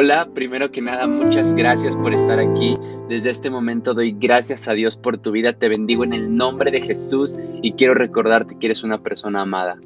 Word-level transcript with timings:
Hola, 0.00 0.28
primero 0.32 0.70
que 0.70 0.80
nada, 0.80 1.08
muchas 1.08 1.56
gracias 1.56 1.96
por 1.96 2.14
estar 2.14 2.38
aquí. 2.38 2.78
Desde 3.08 3.30
este 3.30 3.50
momento 3.50 3.94
doy 3.94 4.12
gracias 4.16 4.68
a 4.68 4.74
Dios 4.74 4.96
por 4.96 5.18
tu 5.18 5.32
vida. 5.32 5.54
Te 5.54 5.68
bendigo 5.68 6.04
en 6.04 6.12
el 6.12 6.32
nombre 6.32 6.70
de 6.70 6.80
Jesús 6.80 7.36
y 7.62 7.72
quiero 7.72 7.94
recordarte 7.94 8.56
que 8.60 8.68
eres 8.68 8.84
una 8.84 9.02
persona 9.02 9.40
amada. 9.40 9.76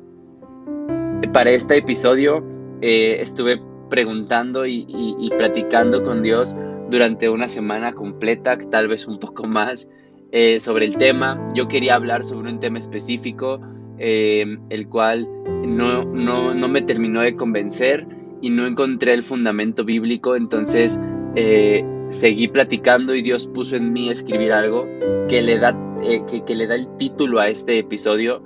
Para 1.32 1.48
este 1.52 1.78
episodio 1.78 2.44
eh, 2.82 3.22
estuve 3.22 3.58
preguntando 3.88 4.66
y, 4.66 5.30
platicando 5.38 6.04
con 6.04 6.22
Dios 6.22 6.54
durante 6.90 7.30
una 7.30 7.48
semana 7.48 7.94
completa, 7.94 8.58
tal 8.58 8.88
vez 8.88 9.06
un 9.06 9.18
poco 9.18 9.46
más, 9.46 9.88
eh, 10.30 10.60
sobre 10.60 10.84
el 10.84 10.98
tema. 10.98 11.48
Yo 11.54 11.68
quería 11.68 11.94
hablar 11.94 12.26
sobre 12.26 12.52
un 12.52 12.60
tema 12.60 12.78
específico, 12.78 13.62
eh, 13.96 14.44
el 14.68 14.88
cual 14.90 15.26
no, 15.66 16.04
no, 16.04 16.52
no 16.52 16.68
me 16.68 16.82
terminó 16.82 17.22
de 17.22 17.34
convencer 17.34 18.06
y 18.42 18.50
no 18.50 18.66
encontré 18.66 19.14
el 19.14 19.22
fundamento 19.22 19.84
bíblico, 19.84 20.36
entonces 20.36 21.00
eh, 21.36 21.84
seguí 22.08 22.48
platicando 22.48 23.14
y 23.14 23.22
Dios 23.22 23.46
puso 23.46 23.76
en 23.76 23.92
mí 23.92 24.10
escribir 24.10 24.52
algo 24.52 24.86
que 25.28 25.40
le, 25.40 25.58
da, 25.58 25.78
eh, 26.02 26.22
que, 26.26 26.54
le 26.54 26.66
da 26.66 26.74
el 26.74 26.94
título 26.96 27.38
a 27.38 27.48
este 27.48 27.78
episodio 27.78 28.42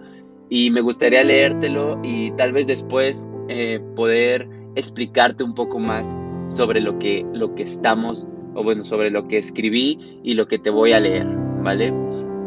y 0.51 0.71
me 0.71 0.83
gustaría 0.83 1.25
leértelo 1.25 1.99
y 2.05 2.31
tal 2.33 2.53
vez 2.53 2.67
después 2.67 3.27
eh, 3.49 3.81
poder 3.97 4.49
explicarte 4.77 5.43
un 5.43 5.55
poco 5.55 5.81
más 5.81 6.17
sobre 6.49 6.81
lo 6.81 6.99
que, 6.99 7.27
lo 7.33 7.55
que 7.55 7.63
estamos, 7.63 8.29
o 8.55 8.63
bueno, 8.63 8.85
sobre 8.85 9.11
lo 9.11 9.27
que 9.27 9.39
escribí 9.39 10.21
y 10.23 10.35
lo 10.35 10.47
que 10.47 10.59
te 10.59 10.71
voy 10.71 10.93
a 10.93 11.01
leer, 11.01 11.27
¿vale? 11.63 11.93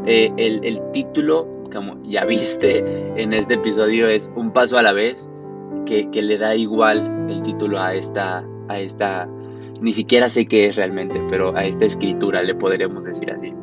el, 0.06 0.64
el 0.64 0.80
título, 0.94 1.48
como 1.74 2.00
ya 2.04 2.26
viste 2.28 2.80
en 3.22 3.34
este 3.34 3.56
episodio, 3.56 4.08
es 4.08 4.32
Un 4.36 4.54
paso 4.54 4.78
a 4.78 4.84
la 4.84 4.94
vez 4.94 5.30
que, 5.90 6.22
le 6.22 6.38
da 6.38 6.56
igual 6.56 7.28
el 7.30 7.42
título 7.42 7.80
a 7.80 7.96
esta, 7.96 8.46
a 8.68 8.80
esta, 8.80 9.28
ni 9.82 9.92
siquiera 9.92 10.30
sé 10.30 10.46
qué 10.46 10.68
es 10.68 10.76
realmente, 10.76 11.20
pero 11.30 11.56
a 11.56 11.66
esta 11.66 11.86
escritura 11.86 12.44
le 12.44 12.54
podríamos 12.54 13.04
decir 13.04 13.32
así. 13.32 13.54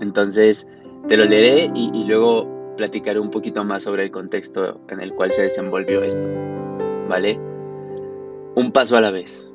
Entonces, 0.00 0.68
te 1.08 1.16
lo 1.16 1.24
leeré 1.24 1.70
y, 1.74 1.90
y 1.94 2.04
luego 2.04 2.46
platicaré 2.76 3.18
un 3.18 3.30
poquito 3.30 3.64
más 3.64 3.84
sobre 3.84 4.04
el 4.04 4.10
contexto 4.10 4.80
en 4.90 5.00
el 5.00 5.14
cual 5.14 5.32
se 5.32 5.42
desenvolvió 5.42 6.02
esto, 6.02 6.28
¿vale? 7.08 7.40
Un 8.54 8.70
paso 8.72 8.96
a 8.96 9.00
la 9.00 9.10
vez. 9.10 9.50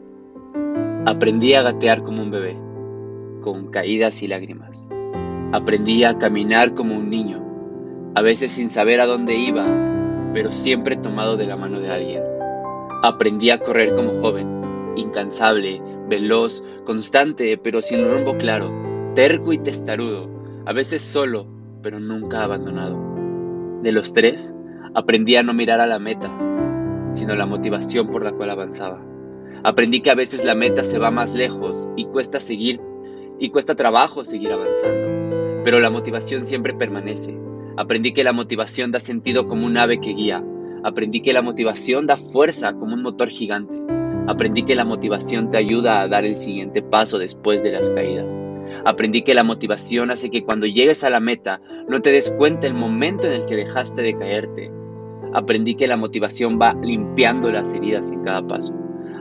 Aprendí 1.05 1.53
a 1.53 1.61
gatear 1.61 2.01
como 2.01 2.23
un 2.23 2.31
bebé, 2.31 2.57
con 3.41 3.69
caídas 3.69 4.23
y 4.23 4.27
lágrimas. 4.27 4.87
Aprendí 5.51 6.03
a 6.03 6.17
caminar 6.17 6.73
como 6.73 6.97
un 6.97 7.11
niño, 7.11 7.43
a 8.15 8.23
veces 8.23 8.51
sin 8.53 8.71
saber 8.71 8.99
a 9.01 9.05
dónde 9.05 9.35
iba 9.35 9.92
pero 10.33 10.51
siempre 10.51 10.95
tomado 10.95 11.37
de 11.37 11.45
la 11.45 11.55
mano 11.55 11.79
de 11.79 11.89
alguien. 11.89 12.23
Aprendí 13.03 13.51
a 13.51 13.59
correr 13.59 13.93
como 13.93 14.21
joven, 14.21 14.93
incansable, 14.95 15.81
veloz, 16.09 16.63
constante, 16.85 17.57
pero 17.57 17.81
sin 17.81 18.09
rumbo 18.09 18.37
claro, 18.37 18.71
terco 19.13 19.53
y 19.53 19.59
testarudo, 19.59 20.29
a 20.65 20.73
veces 20.73 21.01
solo, 21.01 21.45
pero 21.81 21.99
nunca 21.99 22.43
abandonado. 22.43 22.97
De 23.81 23.91
los 23.91 24.13
tres, 24.13 24.53
aprendí 24.95 25.35
a 25.35 25.43
no 25.43 25.53
mirar 25.53 25.79
a 25.79 25.87
la 25.87 25.99
meta, 25.99 26.31
sino 27.11 27.35
la 27.35 27.45
motivación 27.45 28.07
por 28.07 28.23
la 28.23 28.31
cual 28.31 28.49
avanzaba. 28.49 29.01
Aprendí 29.63 30.01
que 30.01 30.11
a 30.11 30.15
veces 30.15 30.43
la 30.43 30.55
meta 30.55 30.83
se 30.83 30.99
va 30.99 31.11
más 31.11 31.33
lejos 31.33 31.87
y 31.95 32.05
cuesta 32.05 32.39
seguir 32.39 32.81
y 33.39 33.49
cuesta 33.49 33.75
trabajo 33.75 34.23
seguir 34.23 34.51
avanzando, 34.51 35.61
pero 35.63 35.79
la 35.79 35.89
motivación 35.89 36.45
siempre 36.45 36.73
permanece 36.73 37.42
Aprendí 37.75 38.13
que 38.13 38.23
la 38.23 38.33
motivación 38.33 38.91
da 38.91 38.99
sentido 38.99 39.47
como 39.47 39.65
un 39.65 39.77
ave 39.77 39.99
que 39.99 40.13
guía. 40.13 40.43
Aprendí 40.83 41.21
que 41.21 41.33
la 41.33 41.41
motivación 41.41 42.05
da 42.05 42.17
fuerza 42.17 42.73
como 42.73 42.93
un 42.93 43.01
motor 43.01 43.29
gigante. 43.29 43.81
Aprendí 44.27 44.63
que 44.63 44.75
la 44.75 44.85
motivación 44.85 45.49
te 45.49 45.57
ayuda 45.57 46.01
a 46.01 46.07
dar 46.07 46.23
el 46.23 46.37
siguiente 46.37 46.83
paso 46.83 47.17
después 47.17 47.63
de 47.63 47.71
las 47.71 47.89
caídas. 47.89 48.39
Aprendí 48.85 49.23
que 49.23 49.33
la 49.33 49.43
motivación 49.43 50.11
hace 50.11 50.29
que 50.29 50.43
cuando 50.43 50.67
llegues 50.67 51.03
a 51.03 51.09
la 51.09 51.19
meta 51.19 51.61
no 51.87 52.01
te 52.01 52.11
des 52.11 52.31
cuenta 52.31 52.67
el 52.67 52.75
momento 52.75 53.27
en 53.27 53.33
el 53.33 53.45
que 53.45 53.55
dejaste 53.55 54.01
de 54.01 54.17
caerte. 54.17 54.71
Aprendí 55.33 55.75
que 55.75 55.87
la 55.87 55.97
motivación 55.97 56.59
va 56.61 56.75
limpiando 56.75 57.51
las 57.51 57.73
heridas 57.73 58.11
en 58.11 58.23
cada 58.23 58.45
paso. 58.45 58.73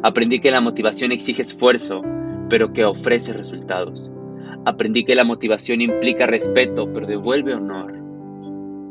Aprendí 0.03 0.41
que 0.41 0.51
la 0.51 0.61
motivación 0.61 1.11
exige 1.11 1.41
esfuerzo, 1.41 2.03
pero 2.51 2.73
que 2.73 2.85
ofrece 2.85 3.33
resultados. 3.33 4.13
Aprendí 4.65 5.05
que 5.05 5.15
la 5.15 5.25
motivación 5.25 5.81
implica 5.81 6.27
respeto, 6.27 6.93
pero 6.93 7.07
devuelve 7.07 7.55
honor. 7.55 8.02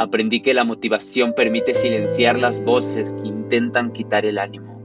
Aprendí 0.01 0.39
que 0.39 0.56
la 0.56 0.63
motivación 0.63 1.34
permite 1.35 1.75
silenciar 1.75 2.39
las 2.39 2.66
voces 2.66 3.13
que 3.13 3.28
intentan 3.28 3.91
quitar 3.91 4.25
el 4.25 4.39
ánimo. 4.39 4.81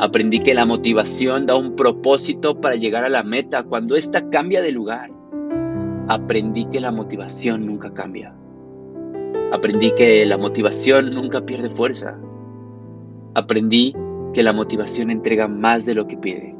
Aprendí 0.00 0.40
que 0.40 0.54
la 0.54 0.64
motivación 0.64 1.44
da 1.44 1.54
un 1.54 1.76
propósito 1.76 2.58
para 2.58 2.74
llegar 2.74 3.04
a 3.04 3.10
la 3.10 3.22
meta 3.22 3.64
cuando 3.64 3.94
ésta 3.94 4.30
cambia 4.30 4.62
de 4.62 4.72
lugar. 4.72 5.10
Aprendí 6.08 6.64
que 6.64 6.80
la 6.80 6.90
motivación 6.90 7.66
nunca 7.66 7.92
cambia. 7.92 8.32
Aprendí 9.52 9.92
que 9.94 10.24
la 10.24 10.38
motivación 10.38 11.14
nunca 11.14 11.44
pierde 11.44 11.68
fuerza. 11.68 12.18
Aprendí 13.34 13.94
que 14.32 14.42
la 14.42 14.54
motivación 14.54 15.10
entrega 15.10 15.46
más 15.46 15.84
de 15.84 15.94
lo 15.94 16.06
que 16.08 16.16
pide. 16.16 16.56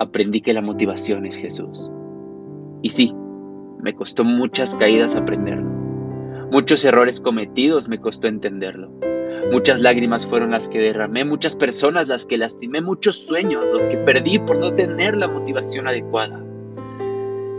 Aprendí 0.00 0.40
que 0.40 0.54
la 0.54 0.60
motivación 0.60 1.24
es 1.24 1.36
Jesús. 1.36 1.88
Y 2.82 2.88
sí, 2.88 3.14
me 3.80 3.94
costó 3.94 4.24
muchas 4.24 4.74
caídas 4.74 5.14
aprenderlo. 5.14 5.79
Muchos 6.50 6.84
errores 6.84 7.20
cometidos 7.20 7.88
me 7.88 8.00
costó 8.00 8.26
entenderlo. 8.26 8.90
Muchas 9.52 9.80
lágrimas 9.80 10.26
fueron 10.26 10.50
las 10.50 10.68
que 10.68 10.80
derramé, 10.80 11.24
muchas 11.24 11.54
personas 11.54 12.08
las 12.08 12.26
que 12.26 12.38
lastimé, 12.38 12.80
muchos 12.80 13.24
sueños 13.24 13.70
los 13.70 13.86
que 13.86 13.96
perdí 13.98 14.40
por 14.40 14.58
no 14.58 14.74
tener 14.74 15.16
la 15.16 15.28
motivación 15.28 15.86
adecuada. 15.86 16.44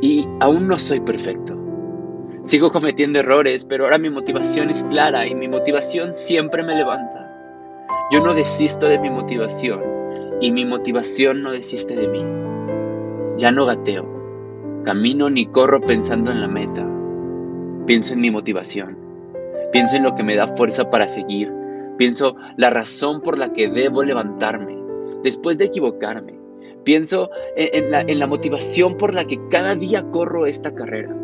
Y 0.01 0.27
aún 0.41 0.67
no 0.67 0.77
soy 0.77 0.99
perfecto. 0.99 1.57
Sigo 2.43 2.71
cometiendo 2.71 3.19
errores, 3.19 3.63
pero 3.63 3.85
ahora 3.85 3.97
mi 3.97 4.09
motivación 4.09 4.69
es 4.69 4.83
clara 4.83 5.25
y 5.25 5.35
mi 5.35 5.47
motivación 5.47 6.11
siempre 6.11 6.61
me 6.61 6.75
levanta. 6.75 7.29
Yo 8.11 8.19
no 8.19 8.33
desisto 8.33 8.87
de 8.87 8.99
mi 8.99 9.09
motivación 9.09 9.81
y 10.41 10.51
mi 10.51 10.65
motivación 10.65 11.43
no 11.43 11.51
desiste 11.51 11.95
de 11.95 12.07
mí. 12.09 12.25
Ya 13.37 13.51
no 13.51 13.65
gateo, 13.65 14.83
camino 14.83 15.29
ni 15.29 15.45
corro 15.45 15.79
pensando 15.79 16.29
en 16.29 16.41
la 16.41 16.49
meta. 16.49 16.85
Pienso 17.85 18.13
en 18.13 18.21
mi 18.21 18.31
motivación. 18.31 18.97
Pienso 19.71 19.95
en 19.95 20.03
lo 20.03 20.15
que 20.15 20.23
me 20.23 20.35
da 20.35 20.47
fuerza 20.55 20.89
para 20.89 21.07
seguir. 21.07 21.51
Pienso 21.97 22.35
la 22.57 22.69
razón 22.69 23.21
por 23.21 23.37
la 23.37 23.53
que 23.53 23.69
debo 23.69 24.03
levantarme 24.03 24.77
después 25.23 25.57
de 25.57 25.65
equivocarme. 25.65 26.39
Pienso 26.83 27.29
en, 27.55 27.91
la, 27.91 28.01
en 28.01 28.19
la 28.19 28.27
motivación 28.27 28.97
por 28.97 29.13
la 29.13 29.25
que 29.25 29.39
cada 29.49 29.75
día 29.75 30.03
corro 30.09 30.45
esta 30.45 30.73
carrera. 30.73 31.15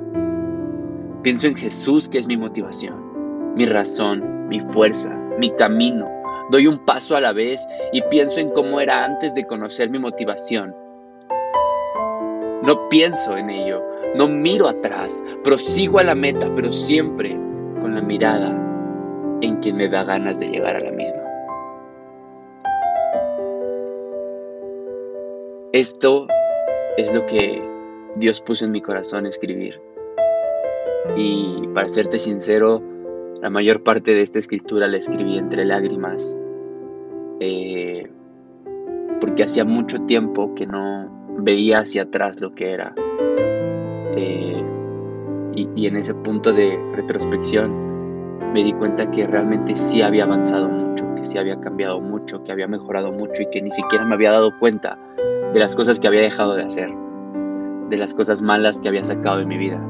Pienso 1.23 1.47
en 1.47 1.56
Jesús 1.56 2.07
que 2.09 2.19
es 2.19 2.28
mi 2.28 2.38
motivación, 2.38 3.56
mi 3.56 3.66
razón, 3.66 4.47
mi 4.47 4.59
fuerza, 4.59 5.09
mi 5.39 5.50
camino. 5.51 6.07
Doy 6.51 6.68
un 6.68 6.85
paso 6.85 7.16
a 7.16 7.22
la 7.22 7.34
vez 7.34 7.68
y 7.91 8.01
pienso 8.03 8.39
en 8.39 8.51
cómo 8.51 8.79
era 8.79 9.03
antes 9.03 9.34
de 9.34 9.45
conocer 9.45 9.89
mi 9.89 10.00
motivación. 10.00 10.75
No 12.63 12.88
pienso 12.89 13.35
en 13.35 13.50
ello, 13.50 13.84
no 14.17 14.28
miro 14.28 14.67
atrás, 14.67 15.23
prosigo 15.44 16.00
a 16.00 16.03
la 16.03 16.16
meta, 16.16 16.51
pero 16.55 16.72
siempre 16.72 17.38
con 17.79 17.94
la 17.94 18.01
mirada 18.01 18.50
en 19.41 19.57
quien 19.57 19.78
me 19.78 19.88
da 19.88 20.03
ganas 20.03 20.39
de 20.39 20.47
llegar 20.47 20.75
a 20.75 20.79
la 20.79 20.91
misma. 20.91 21.22
Esto 25.72 26.25
es 26.97 27.13
lo 27.13 27.27
que 27.27 27.61
Dios 28.16 28.41
puso 28.41 28.66
en 28.66 28.72
mi 28.72 28.81
corazón 28.81 29.27
escribir. 29.27 29.79
Y 31.15 31.68
para 31.75 31.88
serte 31.88 32.18
sincero, 32.18 32.81
la 33.39 33.51
mayor 33.51 33.83
parte 33.83 34.15
de 34.15 34.24
esta 34.24 34.39
escritura 34.39 34.88
la 34.88 34.97
escribí 34.97 35.38
entre 35.38 35.63
lágrimas, 35.63 36.36
eh, 37.39 38.09
porque 39.21 39.44
hacía 39.44 39.63
mucho 39.63 40.00
tiempo 40.06 40.56
que 40.56 40.65
no 40.65 41.38
veía 41.39 41.80
hacia 41.80 42.03
atrás 42.03 42.42
lo 42.42 42.56
que 42.56 42.71
era 42.71 42.95
eh, 44.18 44.64
y, 45.56 45.88
en 45.88 45.96
ese 45.96 46.14
punto 46.14 46.54
de 46.54 46.78
retrospección 46.94 47.88
me 48.54 48.64
di 48.64 48.74
cuenta 48.74 49.10
que 49.10 49.25
realmente 49.25 49.75
sí 49.75 50.02
había 50.02 50.25
avanzado 50.25 50.69
mucho, 50.69 51.06
que 51.16 51.24
sí 51.24 51.38
había 51.38 51.60
cambiado 51.60 52.00
mucho, 52.00 52.44
que 52.44 52.52
había 52.52 52.68
mejorado 52.68 53.12
mucho 53.12 53.42
y 53.42 53.50
que 53.50 53.62
ni 53.62 53.72
siquiera 53.72 54.06
me 54.06 54.16
había 54.16 54.31
dado 54.31 54.58
cuenta 54.60 54.98
de 55.54 55.60
las 55.60 55.75
cosas 55.75 56.00
que 56.00 56.08
había 56.08 56.22
dejado 56.22 56.56
de 56.56 56.64
hacer, 56.64 56.90
de 57.90 57.98
las 57.98 58.14
cosas 58.14 58.42
malas 58.42 58.81
que 58.81 58.90
había 58.90 59.04
sacado 59.04 59.40
de 59.40 59.46
mi 59.46 59.58
vida. 59.58 59.81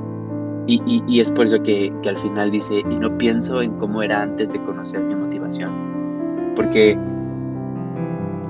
Y, 0.70 1.22
es 1.22 1.32
por 1.32 1.46
eso 1.46 1.64
que, 1.64 1.94
al 2.06 2.18
final 2.18 2.52
dice, 2.52 2.80
y 2.80 2.96
no 2.96 3.18
pienso 3.18 3.62
en 3.62 3.78
cómo 3.78 4.04
era 4.04 4.22
antes 4.22 4.52
de 4.52 4.62
conocer 4.62 5.02
mi 5.02 5.16
motivación. 5.16 6.54
Porque 6.58 6.98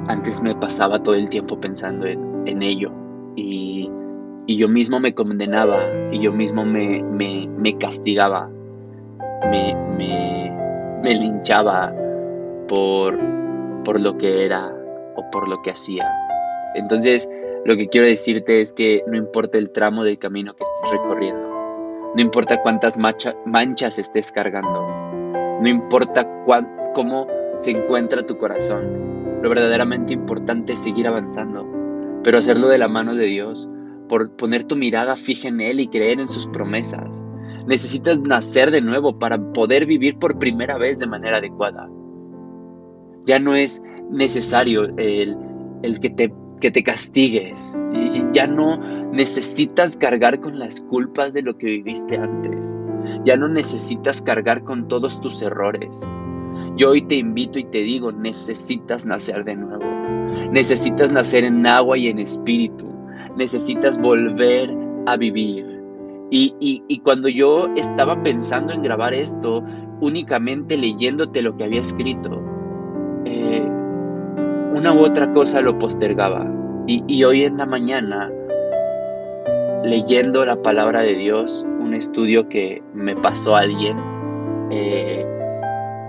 antes 0.07 0.41
me 0.41 0.55
pasaba 0.55 1.03
todo 1.03 1.13
el 1.13 1.29
tiempo 1.29 1.59
pensando 1.59 2.07
en, 2.07 2.47
en 2.47 2.63
ello. 2.63 2.91
Y, 3.35 3.76
y 4.47 4.55
yo 4.55 4.69
mismo 4.69 4.99
me 4.99 5.13
condenaba 5.13 5.77
y 6.11 6.21
yo 6.21 6.31
mismo 6.31 6.65
me, 6.65 7.03
me, 7.03 7.77
castigaba, 7.77 8.49
me, 9.51 9.75
me, 9.97 11.13
linchaba 11.13 11.93
por, 12.67 13.19
por 13.83 13.99
lo 13.99 14.17
que 14.17 14.45
era 14.45 14.73
o 15.15 15.29
por 15.31 15.49
lo 15.49 15.61
que 15.61 15.71
hacía. 15.71 16.09
Entonces, 16.75 17.29
lo 17.65 17.75
que 17.75 17.89
quiero 17.89 18.07
decirte 18.07 18.61
es 18.61 18.71
que 18.71 19.03
no 19.07 19.17
importa 19.17 19.57
el 19.57 19.69
tramo 19.69 20.05
del 20.05 20.17
camino 20.17 20.55
que 20.55 20.63
estés 20.63 20.91
recorriendo, 20.91 21.45
no 22.15 22.21
importa 22.21 22.61
cuántas 22.61 22.97
manchas 22.97 23.99
estés 23.99 24.31
cargando, 24.31 24.87
no 25.61 25.67
importa 25.67 26.25
cómo 26.93 27.27
se 27.57 27.71
encuentra 27.71 28.25
tu 28.25 28.37
corazón, 28.37 29.41
lo 29.41 29.49
verdaderamente 29.49 30.13
importante 30.13 30.73
es 30.73 30.79
seguir 30.79 31.07
avanzando, 31.07 31.67
pero 32.23 32.37
hacerlo 32.37 32.69
de 32.69 32.77
la 32.77 32.87
mano 32.87 33.13
de 33.13 33.25
Dios, 33.25 33.67
por 34.07 34.35
poner 34.35 34.63
tu 34.63 34.75
mirada 34.75 35.15
fija 35.15 35.47
en 35.47 35.61
Él 35.61 35.79
y 35.79 35.87
creer 35.87 36.19
en 36.19 36.29
sus 36.29 36.47
promesas. 36.47 37.23
Necesitas 37.67 38.19
nacer 38.19 38.71
de 38.71 38.81
nuevo 38.81 39.19
para 39.19 39.51
poder 39.53 39.85
vivir 39.85 40.17
por 40.17 40.39
primera 40.39 40.77
vez 40.77 40.99
de 40.99 41.07
manera 41.07 41.37
adecuada. 41.37 41.89
Ya 43.25 43.39
no 43.39 43.55
es 43.55 43.81
necesario 44.09 44.83
el, 44.97 45.37
el 45.83 45.99
que, 45.99 46.09
te, 46.09 46.33
que 46.61 46.71
te 46.71 46.83
castigues. 46.83 47.77
Ya 48.31 48.47
no 48.47 48.77
necesitas 49.11 49.97
cargar 49.97 50.39
con 50.39 50.59
las 50.59 50.81
culpas 50.81 51.33
de 51.33 51.41
lo 51.41 51.57
que 51.57 51.67
viviste 51.67 52.17
antes. 52.17 52.73
Ya 53.25 53.35
no 53.35 53.47
necesitas 53.47 54.21
cargar 54.21 54.63
con 54.63 54.87
todos 54.87 55.19
tus 55.21 55.41
errores. 55.41 56.07
Yo 56.77 56.91
hoy 56.91 57.01
te 57.01 57.15
invito 57.15 57.59
y 57.59 57.63
te 57.63 57.79
digo, 57.79 58.11
necesitas 58.11 59.05
nacer 59.05 59.43
de 59.43 59.55
nuevo. 59.55 59.85
Necesitas 60.51 61.11
nacer 61.11 61.43
en 61.43 61.65
agua 61.65 61.97
y 61.97 62.07
en 62.07 62.19
espíritu. 62.19 62.86
Necesitas 63.37 63.97
volver 63.99 64.73
a 65.05 65.15
vivir. 65.15 65.65
Y, 66.29 66.53
y, 66.59 66.99
cuando 66.99 67.29
yo 67.29 67.69
estaba 67.77 68.21
pensando 68.21 68.73
en 68.73 68.81
grabar 68.81 69.13
esto, 69.13 69.63
únicamente 70.01 70.75
leyéndote 70.75 71.41
lo 71.41 71.55
que 71.55 71.63
había 71.63 71.79
escrito, 71.79 72.43
eh, 73.23 73.61
una 74.73 74.91
u 74.93 75.05
otra 75.05 75.31
cosa 75.31 75.61
lo 75.61 75.79
postergaba. 75.79 76.45
Y, 76.85 77.01
y, 77.07 77.23
hoy 77.23 77.45
en 77.45 77.57
la 77.57 77.65
mañana, 77.65 78.29
leyendo 79.85 80.43
la 80.43 80.61
palabra 80.61 80.99
de 80.99 81.13
Dios, 81.13 81.65
un 81.79 81.93
estudio 81.93 82.49
que 82.49 82.81
me 82.93 83.15
pasó 83.15 83.55
alguien, 83.55 83.97
eh, 84.69 85.25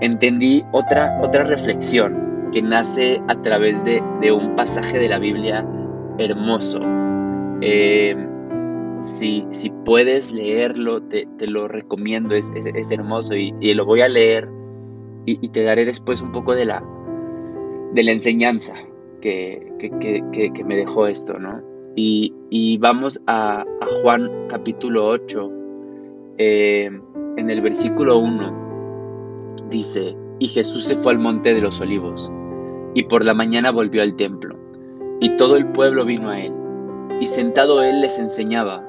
entendí 0.00 0.64
otra, 0.72 1.18
otra 1.22 1.44
reflexión 1.44 2.50
que 2.52 2.62
nace 2.62 3.20
a 3.28 3.40
través 3.42 3.84
de, 3.84 4.02
un 4.32 4.56
pasaje 4.56 4.98
de 4.98 5.08
la 5.08 5.18
Biblia 5.18 5.66
hermoso. 6.18 6.80
Eh, 7.60 8.16
si, 9.02 9.46
si, 9.50 9.70
puedes 9.84 10.32
leerlo, 10.32 11.02
te, 11.02 11.26
lo 11.46 11.68
recomiendo, 11.68 12.34
es, 12.34 12.50
hermoso 12.90 13.34
y, 13.34 13.52
lo 13.74 13.84
voy 13.84 14.00
a 14.00 14.08
leer 14.08 14.48
y, 15.24 15.48
te 15.48 15.62
daré 15.62 15.84
después 15.84 16.20
un 16.20 16.32
poco 16.32 16.54
de 16.54 16.64
la, 16.64 16.82
de 17.94 18.02
la 18.02 18.12
enseñanza 18.12 18.74
que, 19.20 19.72
que, 19.78 20.64
me 20.64 20.76
dejó 20.76 21.06
esto, 21.06 21.38
¿no? 21.38 21.62
Y, 21.94 22.78
vamos 22.78 23.20
a, 23.26 23.64
Juan 24.02 24.30
capítulo 24.48 25.06
8, 25.06 25.52
eh, 26.38 26.90
en 27.36 27.50
el 27.50 27.60
versículo 27.60 28.18
1, 28.18 29.66
dice, 29.70 30.16
y 30.38 30.46
Jesús 30.48 30.84
se 30.84 30.96
fue 30.96 31.12
al 31.12 31.18
monte 31.18 31.54
de 31.54 31.60
los 31.60 31.80
olivos, 31.80 32.30
y 32.94 33.02
por 33.04 33.24
la 33.24 33.34
mañana 33.34 33.70
volvió 33.70 34.02
al 34.02 34.16
templo, 34.16 34.56
y 35.20 35.36
todo 35.36 35.56
el 35.56 35.66
pueblo 35.72 36.04
vino 36.04 36.30
a 36.30 36.40
él, 36.40 36.52
y 37.20 37.26
sentado 37.26 37.82
él 37.82 38.00
les 38.00 38.18
enseñaba. 38.18 38.84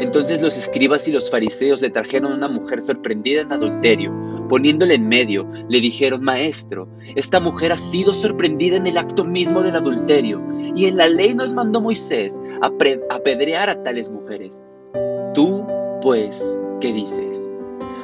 Entonces 0.00 0.42
los 0.42 0.56
escribas 0.56 1.08
y 1.08 1.12
los 1.12 1.30
fariseos 1.30 1.80
le 1.80 1.90
trajeron 1.90 2.32
una 2.32 2.48
mujer 2.48 2.80
sorprendida 2.80 3.42
en 3.42 3.52
adulterio, 3.52 4.12
Poniéndole 4.48 4.94
en 4.94 5.08
medio, 5.08 5.46
le 5.68 5.80
dijeron, 5.80 6.22
Maestro, 6.22 6.88
esta 7.16 7.40
mujer 7.40 7.72
ha 7.72 7.76
sido 7.76 8.12
sorprendida 8.12 8.76
en 8.76 8.86
el 8.86 8.96
acto 8.96 9.24
mismo 9.24 9.60
del 9.62 9.74
adulterio, 9.74 10.40
y 10.74 10.86
en 10.86 10.96
la 10.96 11.08
ley 11.08 11.34
nos 11.34 11.52
mandó 11.52 11.80
Moisés 11.80 12.40
apedrear 13.10 13.68
a 13.68 13.82
tales 13.82 14.08
mujeres. 14.08 14.62
Tú, 15.34 15.64
pues, 16.00 16.58
¿qué 16.80 16.92
dices? 16.92 17.50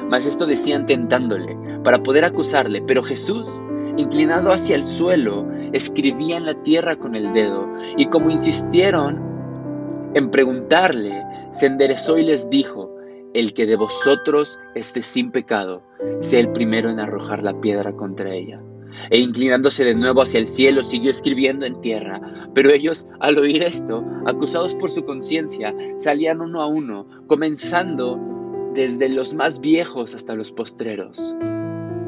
Mas 0.09 0.25
esto 0.25 0.45
decían 0.45 0.85
tentándole, 0.85 1.57
para 1.83 2.03
poder 2.03 2.25
acusarle, 2.25 2.81
pero 2.81 3.03
Jesús, 3.03 3.61
inclinado 3.95 4.51
hacia 4.51 4.75
el 4.75 4.83
suelo, 4.83 5.47
escribía 5.71 6.35
en 6.35 6.45
la 6.45 6.61
tierra 6.63 6.97
con 6.97 7.15
el 7.15 7.31
dedo, 7.31 7.69
y 7.95 8.07
como 8.07 8.29
insistieron 8.29 9.32
en 10.13 10.29
preguntarle, 10.29 11.23
se 11.51 11.67
enderezó 11.67 12.17
y 12.17 12.23
les 12.23 12.49
dijo, 12.49 12.93
el 13.33 13.53
que 13.53 13.65
de 13.65 13.75
vosotros 13.75 14.59
esté 14.75 15.01
sin 15.01 15.31
pecado, 15.31 15.83
sea 16.21 16.39
el 16.39 16.51
primero 16.51 16.89
en 16.89 16.99
arrojar 16.99 17.41
la 17.43 17.59
piedra 17.59 17.93
contra 17.93 18.33
ella. 18.33 18.61
E 19.09 19.19
inclinándose 19.19 19.85
de 19.85 19.95
nuevo 19.95 20.21
hacia 20.21 20.39
el 20.39 20.47
cielo, 20.47 20.83
siguió 20.83 21.09
escribiendo 21.09 21.65
en 21.65 21.81
tierra. 21.81 22.21
Pero 22.53 22.69
ellos, 22.69 23.07
al 23.19 23.39
oír 23.39 23.63
esto, 23.63 24.05
acusados 24.25 24.75
por 24.75 24.91
su 24.91 25.03
conciencia, 25.03 25.73
salían 25.97 26.41
uno 26.41 26.61
a 26.61 26.67
uno, 26.67 27.07
comenzando 27.25 28.19
desde 28.75 29.09
los 29.09 29.33
más 29.33 29.59
viejos 29.59 30.13
hasta 30.13 30.35
los 30.35 30.51
postreros. 30.51 31.35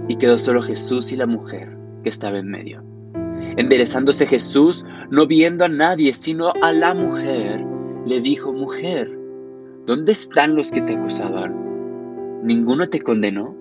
Y 0.08 0.18
quedó 0.18 0.38
solo 0.38 0.62
Jesús 0.62 1.12
y 1.12 1.16
la 1.16 1.26
mujer 1.26 1.76
que 2.04 2.10
estaba 2.10 2.38
en 2.38 2.50
medio. 2.50 2.84
Enderezándose 3.58 4.28
Jesús, 4.28 4.86
no 5.10 5.26
viendo 5.26 5.66
a 5.66 5.70
nadie, 5.70 6.14
sino 6.14 6.54
a 6.62 6.72
la 6.72 6.94
mujer, 6.94 7.66
le 8.06 8.22
dijo, 8.22 8.54
mujer, 8.54 9.26
¿Dónde 9.86 10.14
están 10.14 10.56
los 10.56 10.72
que 10.72 10.82
te 10.82 10.96
acusaban? 10.96 12.42
¿Ninguno 12.44 12.90
te 12.90 13.02
condenó? 13.02 13.56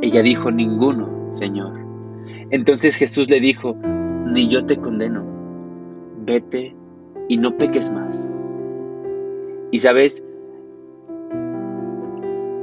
Ella 0.00 0.22
dijo, 0.22 0.52
ninguno, 0.52 1.34
Señor. 1.34 1.80
Entonces 2.50 2.94
Jesús 2.94 3.28
le 3.28 3.40
dijo, 3.40 3.76
ni 4.26 4.46
yo 4.46 4.64
te 4.64 4.76
condeno. 4.76 5.24
Vete 6.24 6.76
y 7.28 7.38
no 7.38 7.58
peques 7.58 7.90
más. 7.90 8.30
Y 9.72 9.78
sabes, 9.78 10.24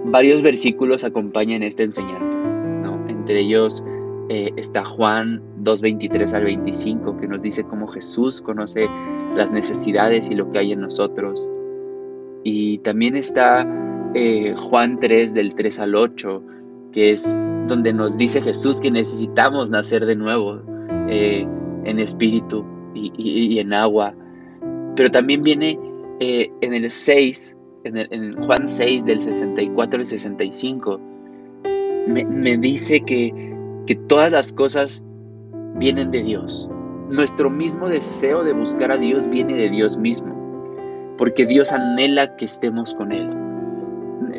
varios 0.06 0.42
versículos 0.42 1.04
acompañan 1.04 1.64
esta 1.64 1.84
enseñanza. 1.84 2.38
¿no? 2.38 3.10
Entre 3.10 3.42
ellos 3.42 3.84
eh, 4.30 4.52
está 4.56 4.86
Juan 4.86 5.42
2.23 5.64 6.34
al 6.34 6.46
25, 6.46 7.18
que 7.18 7.28
nos 7.28 7.42
dice 7.42 7.64
cómo 7.64 7.88
Jesús 7.88 8.42
conoce 8.42 8.88
las 9.36 9.52
necesidades 9.52 10.30
y 10.30 10.36
lo 10.36 10.52
que 10.52 10.60
hay 10.60 10.72
en 10.72 10.82
nosotros. 10.82 11.48
Y 12.44 12.78
también 12.80 13.16
está 13.16 13.68
eh, 14.16 14.56
Juan 14.56 15.00
3 15.00 15.34
del 15.34 15.54
3 15.56 15.80
al 15.80 15.96
8, 15.96 16.44
que 16.92 17.12
es 17.12 17.36
donde 17.68 17.94
nos 17.94 18.18
dice 18.18 18.42
Jesús 18.42 18.80
que 18.80 18.90
necesitamos 18.90 19.70
nacer 19.70 20.06
de 20.06 20.16
nuevo 20.16 20.62
eh, 21.08 21.48
en 21.84 22.00
espíritu 22.00 22.66
y, 22.96 23.60
en 23.60 23.74
agua. 23.74 24.16
Pero 24.96 25.12
también 25.12 25.44
viene 25.44 25.80
eh, 26.20 26.52
en 26.62 26.74
el 26.74 26.90
6, 26.90 27.58
en, 27.84 28.34
Juan 28.42 28.68
6 28.68 29.06
del 29.06 29.22
64 29.22 30.00
al 30.00 30.06
65, 30.06 31.00
me, 32.08 32.26
me 32.26 32.58
dice 32.58 33.02
que, 33.02 33.49
que 33.90 33.96
todas 33.96 34.32
las 34.32 34.54
cosas 34.54 35.04
vienen 35.74 36.12
de 36.12 36.22
Dios. 36.22 36.70
Nuestro 37.10 37.50
mismo 37.50 37.90
deseo 37.90 38.44
de 38.44 38.54
buscar 38.54 38.92
a 38.92 38.98
Dios 38.98 39.28
viene 39.28 39.56
de 39.56 39.72
Dios 39.72 39.98
mismo 39.98 41.16
porque 41.18 41.48
Dios 41.48 41.72
anhela 41.72 42.36
que 42.36 42.46
estemos 42.46 42.94
con 42.94 43.12
Él. 43.12 43.28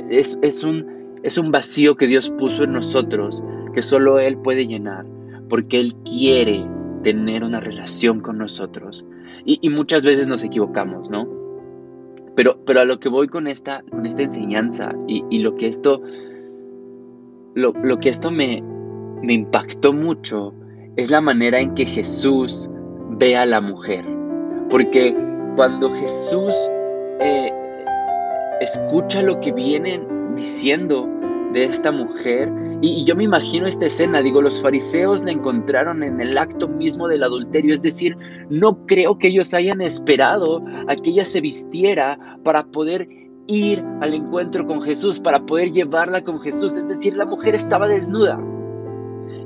Es, 0.08 0.62
un, 0.62 1.18
es 1.24 1.36
un 1.36 1.50
vacío 1.50 1.96
que 1.96 2.06
Dios 2.06 2.30
puso 2.30 2.62
en 2.62 2.74
nosotros 2.74 3.42
que 3.74 3.82
solo 3.82 4.20
Él 4.20 4.38
puede 4.38 4.68
llenar, 4.68 5.04
porque 5.48 5.80
Él 5.80 5.96
quiere 6.04 6.64
tener 7.02 7.42
una 7.42 7.58
relación 7.58 8.20
con 8.20 8.38
nosotros. 8.38 9.04
Y, 9.44 9.68
muchas 9.68 10.04
veces 10.04 10.28
nos 10.28 10.44
equivocamos, 10.44 11.10
¿no? 11.10 11.28
Pero, 12.36 12.64
pero 12.64 12.82
a 12.82 12.84
lo 12.84 13.00
que 13.00 13.08
voy 13.08 13.26
con 13.26 13.48
esta, 13.48 13.82
con 13.90 14.06
esta 14.06 14.22
enseñanza 14.22 14.94
y, 15.08 15.40
lo 15.40 15.56
que 15.56 15.66
esto, 15.66 16.02
lo, 17.56 17.72
lo 17.72 17.98
que 17.98 18.10
esto 18.10 18.30
me, 18.30 18.62
me 19.22 19.34
impactó 19.34 19.92
mucho 19.92 20.54
es 20.96 21.10
la 21.10 21.20
manera 21.20 21.60
en 21.60 21.74
que 21.74 21.86
Jesús 21.86 22.68
ve 23.18 23.36
a 23.36 23.46
la 23.46 23.60
mujer. 23.60 24.04
Porque 24.68 25.16
cuando 25.56 25.92
Jesús 25.92 26.54
eh, 27.20 27.52
escucha 28.60 29.22
lo 29.22 29.40
que 29.40 29.52
vienen 29.52 30.34
diciendo 30.34 31.08
de 31.52 31.64
esta 31.64 31.90
mujer, 31.90 32.52
y, 32.82 33.04
yo 33.04 33.14
me 33.14 33.24
imagino 33.24 33.66
esta 33.66 33.86
escena, 33.86 34.22
digo, 34.22 34.40
los 34.40 34.60
fariseos 34.62 35.24
la 35.24 35.32
encontraron 35.32 36.02
en 36.02 36.20
el 36.20 36.38
acto 36.38 36.68
mismo 36.68 37.08
del 37.08 37.22
adulterio, 37.22 37.74
es 37.74 37.82
decir, 37.82 38.16
no 38.48 38.86
creo 38.86 39.18
que 39.18 39.28
ellos 39.28 39.52
hayan 39.52 39.80
esperado 39.80 40.62
a 40.88 40.96
que 40.96 41.10
ella 41.10 41.24
se 41.24 41.40
vistiera 41.40 42.38
para 42.42 42.64
poder 42.64 43.08
ir 43.48 43.84
al 44.00 44.14
encuentro 44.14 44.66
con 44.66 44.80
Jesús, 44.80 45.20
para 45.20 45.44
poder 45.44 45.72
llevarla 45.72 46.22
con 46.22 46.40
Jesús, 46.40 46.76
es 46.76 46.88
decir, 46.88 47.16
la 47.16 47.26
mujer 47.26 47.54
estaba 47.54 47.88
desnuda. 47.88 48.40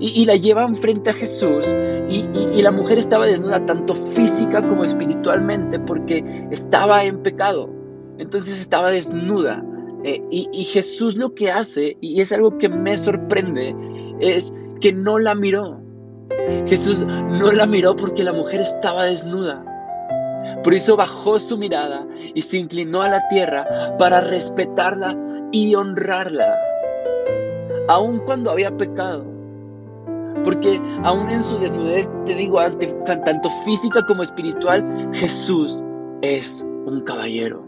Y, 0.00 0.24
la 0.26 0.36
llevan 0.36 0.76
frente 0.76 1.10
a 1.10 1.12
Jesús 1.12 1.66
y, 2.08 2.62
la 2.62 2.70
mujer 2.70 2.98
estaba 2.98 3.26
desnuda 3.26 3.64
tanto 3.66 3.94
física 3.94 4.60
como 4.62 4.84
espiritualmente 4.84 5.78
porque 5.78 6.46
estaba 6.50 7.04
en 7.04 7.22
pecado. 7.22 7.70
Entonces 8.18 8.60
estaba 8.60 8.90
desnuda. 8.90 9.64
Eh, 10.04 10.22
y, 10.30 10.64
Jesús 10.64 11.16
lo 11.16 11.34
que 11.34 11.50
hace, 11.50 11.96
y 12.00 12.20
es 12.20 12.32
algo 12.32 12.58
que 12.58 12.68
me 12.68 12.96
sorprende, 12.98 13.74
es 14.20 14.52
que 14.80 14.92
no 14.92 15.18
la 15.18 15.34
miró. 15.34 15.80
Jesús 16.66 17.04
no 17.04 17.52
la 17.52 17.66
miró 17.66 17.96
porque 17.96 18.24
la 18.24 18.32
mujer 18.32 18.60
estaba 18.60 19.04
desnuda. 19.04 19.64
Por 20.62 20.74
eso 20.74 20.96
bajó 20.96 21.38
su 21.38 21.56
mirada 21.56 22.06
y 22.34 22.42
se 22.42 22.58
inclinó 22.58 23.02
a 23.02 23.08
la 23.08 23.28
tierra 23.28 23.96
para 23.98 24.20
respetarla 24.20 25.16
y 25.52 25.74
honrarla, 25.74 26.58
aun 27.88 28.18
cuando 28.20 28.50
había 28.50 28.76
pecado. 28.76 29.33
Porque 30.42 30.80
aún 31.02 31.30
en 31.30 31.42
su 31.42 31.58
desnudez, 31.58 32.08
te 32.26 32.34
digo, 32.34 32.58
tanto 33.24 33.50
física 33.64 34.04
como 34.06 34.22
espiritual, 34.22 35.10
Jesús 35.14 35.82
es 36.22 36.64
un 36.86 37.02
caballero. 37.02 37.66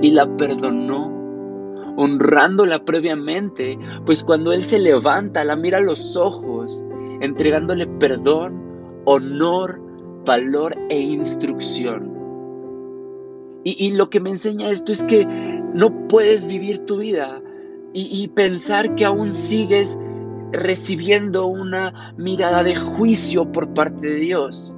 Y 0.00 0.10
la 0.10 0.36
perdonó, 0.36 1.12
honrándola 1.96 2.84
previamente, 2.84 3.78
pues 4.04 4.24
cuando 4.24 4.52
Él 4.52 4.62
se 4.62 4.78
levanta, 4.78 5.44
la 5.44 5.56
mira 5.56 5.78
a 5.78 5.82
los 5.82 6.16
ojos, 6.16 6.84
entregándole 7.20 7.86
perdón, 7.86 8.62
honor, 9.04 9.80
valor 10.24 10.76
e 10.88 11.00
instrucción. 11.00 12.14
Y, 13.64 13.94
lo 13.94 14.10
que 14.10 14.20
me 14.20 14.30
enseña 14.30 14.70
esto 14.70 14.92
es 14.92 15.02
que 15.02 15.26
no 15.26 16.06
puedes 16.06 16.46
vivir 16.46 16.86
tu 16.86 16.98
vida 16.98 17.42
y 17.92 18.28
pensar 18.28 18.94
que 18.94 19.04
aún 19.04 19.32
sigues 19.32 19.98
recibiendo 20.52 21.46
una 21.46 22.14
mirada 22.16 22.62
de 22.62 22.76
juicio 22.76 23.50
por 23.50 23.72
parte 23.74 24.06
de 24.06 24.16
Dios. 24.16 24.74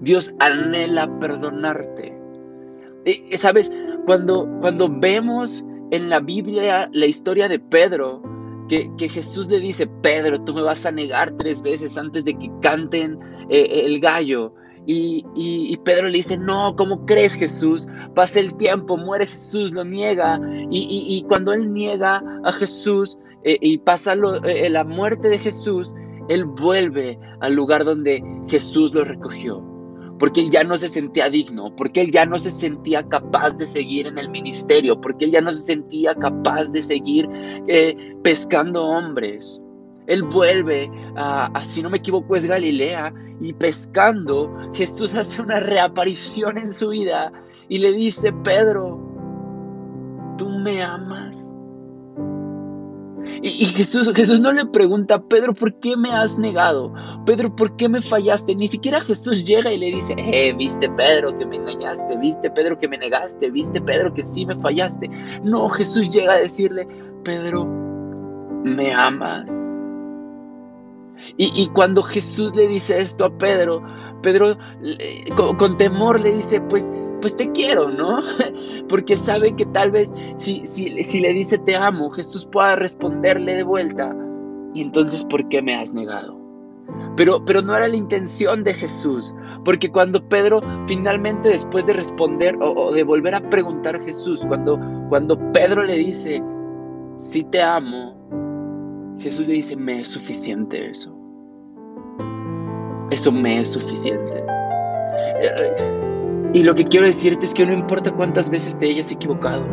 Dios 0.00 0.34
anhela 0.38 1.18
perdonarte. 1.18 2.16
¿Sabes? 3.32 3.72
Cuando, 4.06 4.48
cuando 4.60 4.88
vemos 4.88 5.64
en 5.90 6.10
la 6.10 6.20
Biblia 6.20 6.88
la 6.92 7.06
historia 7.06 7.48
de 7.48 7.58
Pedro, 7.58 8.22
que, 8.68 9.08
Jesús 9.08 9.48
le 9.48 9.60
dice, 9.60 9.86
Pedro, 9.86 10.42
tú 10.44 10.54
me 10.54 10.62
vas 10.62 10.84
a 10.86 10.92
negar 10.92 11.32
tres 11.36 11.62
veces 11.62 11.96
antes 11.96 12.24
de 12.24 12.34
que 12.34 12.50
canten 12.60 13.18
eh, 13.48 13.82
el 13.84 14.00
gallo. 14.00 14.54
Y, 14.90 15.76
Pedro 15.84 16.08
le 16.08 16.18
dice, 16.18 16.38
no, 16.38 16.74
¿cómo 16.76 17.04
crees 17.04 17.34
Jesús? 17.34 17.86
Pasa 18.14 18.40
el 18.40 18.54
tiempo, 18.54 18.96
muere 18.96 19.26
Jesús, 19.26 19.72
lo 19.72 19.84
niega. 19.84 20.40
Y, 20.70 21.24
cuando 21.28 21.52
él 21.52 21.72
niega 21.72 22.22
a 22.44 22.52
Jesús 22.52 23.18
eh, 23.44 23.58
y 23.60 23.78
pasa 23.78 24.14
eh, 24.44 24.70
la 24.70 24.84
muerte 24.84 25.28
de 25.28 25.38
Jesús, 25.38 25.94
él 26.28 26.44
vuelve 26.44 27.18
al 27.40 27.54
lugar 27.54 27.84
donde 27.84 28.22
Jesús 28.48 28.94
lo 28.94 29.04
recogió 29.04 29.68
porque 30.18 30.40
él 30.40 30.50
ya 30.50 30.64
no 30.64 30.76
se 30.76 30.88
sentía 30.88 31.30
digno, 31.30 31.74
porque 31.74 32.00
él 32.00 32.10
ya 32.10 32.26
no 32.26 32.38
se 32.38 32.50
sentía 32.50 33.08
capaz 33.08 33.56
de 33.56 33.66
seguir 33.66 34.06
en 34.06 34.18
el 34.18 34.28
ministerio, 34.28 35.00
porque 35.00 35.26
él 35.26 35.30
ya 35.30 35.40
no 35.40 35.52
se 35.52 35.60
sentía 35.60 36.14
capaz 36.14 36.70
de 36.70 36.82
seguir 36.82 37.28
eh, 37.68 38.16
pescando 38.22 38.84
hombres. 38.84 39.60
Él 40.06 40.22
vuelve 40.22 40.90
a, 41.16 41.62
si 41.64 41.82
no 41.82 41.90
me 41.90 41.98
equivoco, 41.98 42.34
es 42.34 42.46
Galilea, 42.46 43.12
y 43.40 43.52
pescando, 43.52 44.52
Jesús 44.74 45.14
hace 45.14 45.40
una 45.40 45.60
reaparición 45.60 46.58
en 46.58 46.72
su 46.72 46.88
vida 46.88 47.32
y 47.68 47.78
le 47.78 47.92
dice, 47.92 48.32
Pedro, 48.32 48.98
¿tú 50.38 50.48
me 50.48 50.82
amas? 50.82 51.48
Y, 53.42 53.66
Jesús, 53.66 54.10
Jesús 54.14 54.40
no 54.40 54.52
le 54.52 54.66
pregunta 54.66 55.22
Pedro, 55.22 55.54
¿por 55.54 55.78
qué 55.78 55.96
me 55.96 56.10
has 56.10 56.38
negado? 56.38 56.92
Pedro, 57.24 57.54
¿por 57.54 57.76
qué 57.76 57.88
me 57.88 58.00
fallaste? 58.00 58.54
Ni 58.54 58.66
siquiera 58.66 59.00
Jesús 59.00 59.44
llega 59.44 59.72
y 59.72 59.78
le 59.78 59.86
dice, 59.86 60.14
eh, 60.16 60.52
viste 60.52 60.88
Pedro 60.90 61.36
que 61.38 61.46
me 61.46 61.56
engañaste, 61.56 62.16
viste 62.16 62.50
Pedro 62.50 62.78
que 62.78 62.88
me 62.88 62.98
negaste, 62.98 63.50
viste 63.50 63.80
Pedro 63.80 64.12
que 64.12 64.22
sí 64.22 64.44
me 64.44 64.56
fallaste. 64.56 65.08
No, 65.44 65.68
Jesús 65.68 66.10
llega 66.10 66.34
a 66.34 66.38
decirle, 66.38 66.88
Pedro, 67.22 67.64
¿me 68.64 68.92
amas? 68.92 69.50
Y, 71.36 71.52
y 71.54 71.68
cuando 71.68 72.02
Jesús 72.02 72.56
le 72.56 72.66
dice 72.66 73.00
esto 73.00 73.24
a 73.24 73.38
Pedro, 73.38 73.82
Pedro 74.22 74.56
con 75.36 75.76
temor 75.76 76.20
le 76.20 76.32
dice, 76.32 76.60
pues 76.60 76.92
pues 77.20 77.36
te 77.36 77.50
quiero, 77.52 77.90
¿no? 77.90 78.20
Porque 78.88 79.16
sabe 79.16 79.54
que 79.54 79.66
tal 79.66 79.90
vez 79.90 80.14
si, 80.36 80.64
si, 80.64 81.02
si, 81.04 81.20
le 81.20 81.32
dice 81.32 81.58
te 81.58 81.76
amo, 81.76 82.10
Jesús 82.10 82.46
pueda 82.46 82.76
responderle 82.76 83.54
de 83.54 83.62
vuelta. 83.62 84.16
Y 84.74 84.82
entonces, 84.82 85.24
¿por 85.24 85.48
qué 85.48 85.62
me 85.62 85.74
has 85.74 85.92
negado? 85.92 86.38
Pero, 87.16 87.44
pero 87.44 87.62
no 87.62 87.76
era 87.76 87.88
la 87.88 87.96
intención 87.96 88.64
de 88.64 88.74
Jesús, 88.74 89.34
porque 89.64 89.90
cuando 89.90 90.26
Pedro 90.28 90.60
finalmente 90.86 91.48
después 91.48 91.84
de 91.84 91.92
responder 91.92 92.56
o, 92.60 92.92
de 92.92 93.02
volver 93.02 93.34
a 93.34 93.40
preguntar 93.40 93.96
a 93.96 94.00
Jesús, 94.00 94.44
cuando, 94.46 94.78
cuando 95.08 95.36
Pedro 95.52 95.82
le 95.82 95.94
dice, 95.94 96.42
si 97.16 97.42
te 97.44 97.60
amo, 97.60 98.16
Jesús 99.18 99.46
le 99.46 99.54
dice, 99.54 99.76
me 99.76 100.00
es 100.00 100.08
suficiente 100.08 100.90
eso. 100.90 101.14
Eso 103.10 103.32
me 103.32 103.60
es 103.60 103.68
suficiente. 103.68 104.44
Eh, 106.48 106.58
y 106.58 106.62
lo 106.62 106.74
que 106.74 106.84
quiero 106.84 107.06
decirte 107.06 107.46
es 107.46 107.54
que 107.54 107.66
no 107.66 107.72
importa 107.72 108.12
cuántas 108.12 108.50
veces 108.50 108.78
te 108.78 108.86
hayas 108.86 109.10
equivocado. 109.12 109.66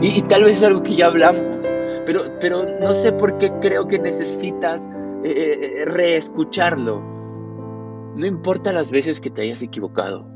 Y, 0.00 0.22
tal 0.22 0.44
vez 0.44 0.58
es 0.58 0.64
algo 0.64 0.82
que 0.82 0.96
ya 0.96 1.06
hablamos, 1.06 1.66
pero, 2.06 2.22
pero 2.40 2.64
no 2.80 2.94
sé 2.94 3.12
por 3.12 3.36
qué 3.38 3.52
creo 3.60 3.86
que 3.86 3.98
necesitas 3.98 4.88
eh, 5.24 5.82
eh, 5.82 5.84
reescucharlo. 5.86 7.02
No 8.14 8.26
importa 8.26 8.72
las 8.72 8.90
veces 8.90 9.20
que 9.20 9.30
te 9.30 9.42
hayas 9.42 9.62
equivocado. 9.62 10.26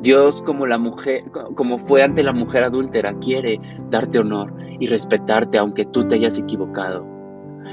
Dios, 0.00 0.42
como 0.42 0.66
la 0.66 0.76
mujer, 0.76 1.24
como 1.54 1.78
fue 1.78 2.02
ante 2.02 2.22
la 2.22 2.32
mujer 2.32 2.64
adúltera, 2.64 3.18
quiere 3.20 3.58
darte 3.88 4.18
honor 4.18 4.52
y 4.78 4.86
respetarte 4.86 5.56
aunque 5.56 5.86
tú 5.86 6.06
te 6.06 6.16
hayas 6.16 6.38
equivocado. 6.38 7.06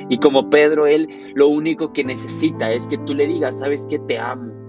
Y 0.07 0.17
como 0.17 0.49
Pedro, 0.49 0.87
él 0.87 1.33
lo 1.35 1.47
único 1.49 1.91
que 1.91 2.03
necesita 2.03 2.71
es 2.71 2.87
que 2.87 2.97
tú 2.99 3.13
le 3.13 3.27
digas, 3.27 3.59
sabes 3.59 3.85
que 3.85 3.99
te 3.99 4.17
amo 4.17 4.60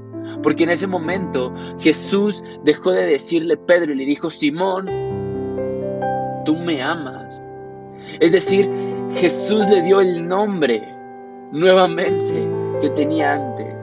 porque 0.42 0.64
en 0.64 0.70
ese 0.70 0.86
momento 0.86 1.52
Jesús 1.78 2.42
dejó 2.64 2.92
de 2.92 3.06
decirle 3.06 3.56
Pedro 3.56 3.92
y 3.92 3.96
le 3.96 4.04
dijo, 4.04 4.30
Simón, 4.30 4.86
tú 6.44 6.56
me 6.56 6.82
amas. 6.82 7.44
Es 8.20 8.32
decir, 8.32 8.70
Jesús 9.10 9.68
le 9.68 9.82
dio 9.82 10.00
el 10.00 10.26
nombre 10.26 10.82
nuevamente 11.52 12.48
que 12.80 12.90
tenía 12.90 13.34
antes. 13.34 13.74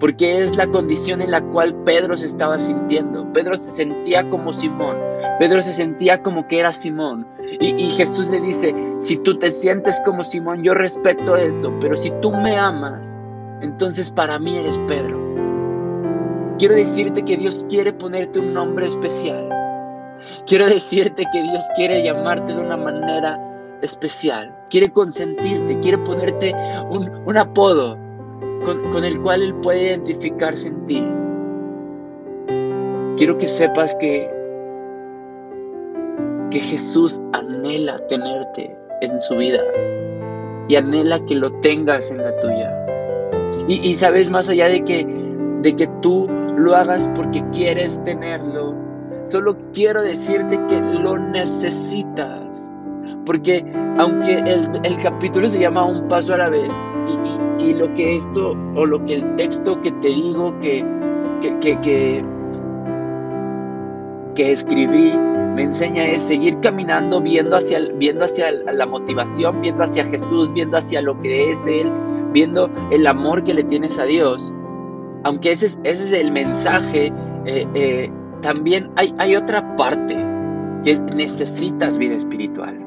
Porque 0.00 0.38
es 0.38 0.56
la 0.56 0.68
condición 0.68 1.20
en 1.22 1.32
la 1.32 1.40
cual 1.40 1.74
Pedro 1.84 2.16
se 2.16 2.26
estaba 2.26 2.58
sintiendo. 2.58 3.32
Pedro 3.32 3.56
se 3.56 3.72
sentía 3.72 4.28
como 4.30 4.52
Simón. 4.52 4.96
Pedro 5.40 5.60
se 5.60 5.72
sentía 5.72 6.22
como 6.22 6.46
que 6.46 6.60
era 6.60 6.72
Simón. 6.72 7.26
Y, 7.60 7.74
y, 7.74 7.90
Jesús 7.90 8.28
le 8.28 8.40
dice, 8.40 8.74
si 9.00 9.16
tú 9.16 9.38
te 9.38 9.50
sientes 9.50 10.00
como 10.04 10.22
Simón, 10.22 10.62
yo 10.62 10.74
respeto 10.74 11.34
eso, 11.36 11.72
pero 11.80 11.96
si 11.96 12.12
tú 12.20 12.30
me 12.30 12.56
amas, 12.56 13.18
entonces 13.60 14.10
para 14.10 14.38
mí 14.38 14.56
eres 14.56 14.78
Pedro. 14.88 15.18
Quiero 16.58 16.74
decirte 16.74 17.24
que 17.24 17.36
Dios 17.36 17.64
quiere 17.68 17.92
ponerte 17.92 18.40
un 18.40 18.52
nombre 18.52 18.86
especial. 18.86 19.48
Quiero 20.46 20.66
decirte 20.66 21.24
que 21.32 21.42
Dios 21.42 21.64
quiere 21.76 22.02
llamarte 22.02 22.52
de 22.54 22.60
una 22.60 22.76
manera 22.76 23.38
especial. 23.80 24.54
Quiere 24.70 24.90
consentirte, 24.90 25.78
quiere 25.80 25.98
ponerte 25.98 26.52
un, 26.90 27.36
apodo 27.36 27.96
con, 28.64 28.82
con 28.92 29.04
el 29.04 29.20
cual 29.20 29.42
Él 29.42 29.54
puede 29.56 29.84
identificarse 29.84 30.68
en 30.68 30.86
ti. 30.86 31.04
Quiero 33.16 33.38
que 33.38 33.48
sepas 33.48 33.94
que, 33.96 34.28
que 36.50 36.60
Jesús 36.60 37.20
anhela 37.32 37.98
tenerte 38.08 38.76
en 39.00 39.20
su 39.20 39.36
vida 39.36 39.62
y 40.68 40.76
anhela 40.76 41.24
que 41.26 41.34
lo 41.34 41.52
tengas 41.60 42.10
en 42.10 42.18
la 42.18 42.36
tuya. 42.40 42.74
Y, 43.68 43.92
sabes, 43.94 44.30
más 44.30 44.48
allá 44.48 44.66
de 44.68 44.82
que, 44.82 45.06
de 45.60 45.76
que 45.76 45.86
tú 46.00 46.26
lo 46.56 46.74
hagas 46.74 47.08
porque 47.14 47.44
quieres 47.52 48.02
tenerlo, 48.02 48.74
solo 49.24 49.58
quiero 49.74 50.02
decirte 50.02 50.58
que 50.68 50.80
lo 50.80 51.18
necesitas. 51.18 52.72
Porque 53.26 53.70
aunque 53.98 54.36
el, 54.38 54.96
capítulo 55.02 55.50
se 55.50 55.60
llama 55.60 55.84
Un 55.84 56.08
paso 56.08 56.32
a 56.32 56.38
la 56.38 56.48
vez, 56.48 56.70
y, 57.58 57.74
lo 57.74 57.92
que 57.92 58.16
esto, 58.16 58.56
o 58.74 58.86
lo 58.86 59.04
que 59.04 59.16
el 59.16 59.34
texto 59.36 59.78
que 59.82 59.92
te 59.92 60.08
digo 60.08 60.58
que, 60.60 60.82
que, 61.42 61.78
que, 61.80 62.24
que 64.34 64.52
escribí 64.52 65.12
me 65.54 65.64
enseña 65.64 66.06
es 66.06 66.22
seguir 66.22 66.58
caminando, 66.60 67.20
viendo 67.20 67.56
hacia, 67.56 67.80
viendo 67.96 68.24
hacia 68.24 68.50
la 68.50 68.86
motivación, 68.86 69.60
viendo 69.60 69.84
hacia 69.84 70.06
Jesús, 70.06 70.52
viendo 70.54 70.78
hacia 70.78 71.02
lo 71.02 71.20
que 71.20 71.50
es 71.50 71.66
Él, 71.66 71.92
viendo 72.32 72.70
el 72.90 73.06
amor 73.06 73.44
que 73.44 73.54
le 73.54 73.62
tienes 73.62 73.98
a 73.98 74.04
Dios, 74.04 74.52
aunque 75.24 75.50
ese 75.52 75.66
es, 75.66 75.80
ese 75.84 76.02
es 76.04 76.12
el 76.12 76.32
mensaje, 76.32 77.12
eh, 77.46 77.66
eh, 77.74 78.10
también 78.42 78.90
hay, 78.96 79.14
hay 79.18 79.36
otra 79.36 79.76
parte, 79.76 80.16
que 80.84 80.92
es 80.92 81.02
necesitas 81.02 81.98
vida 81.98 82.14
espiritual. 82.14 82.84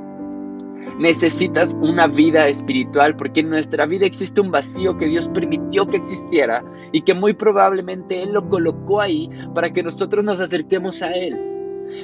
Necesitas 0.97 1.75
una 1.81 2.07
vida 2.07 2.47
espiritual 2.47 3.15
porque 3.15 3.41
en 3.41 3.49
nuestra 3.49 3.85
vida 3.85 4.05
existe 4.05 4.41
un 4.41 4.51
vacío 4.51 4.97
que 4.97 5.07
Dios 5.07 5.29
permitió 5.29 5.87
que 5.87 5.97
existiera 5.97 6.63
y 6.91 7.01
que 7.01 7.13
muy 7.13 7.33
probablemente 7.33 8.21
Él 8.23 8.33
lo 8.33 8.47
colocó 8.47 9.01
ahí 9.01 9.29
para 9.55 9.71
que 9.71 9.83
nosotros 9.83 10.23
nos 10.23 10.39
acerquemos 10.39 11.01
a 11.01 11.11
Él. 11.13 11.50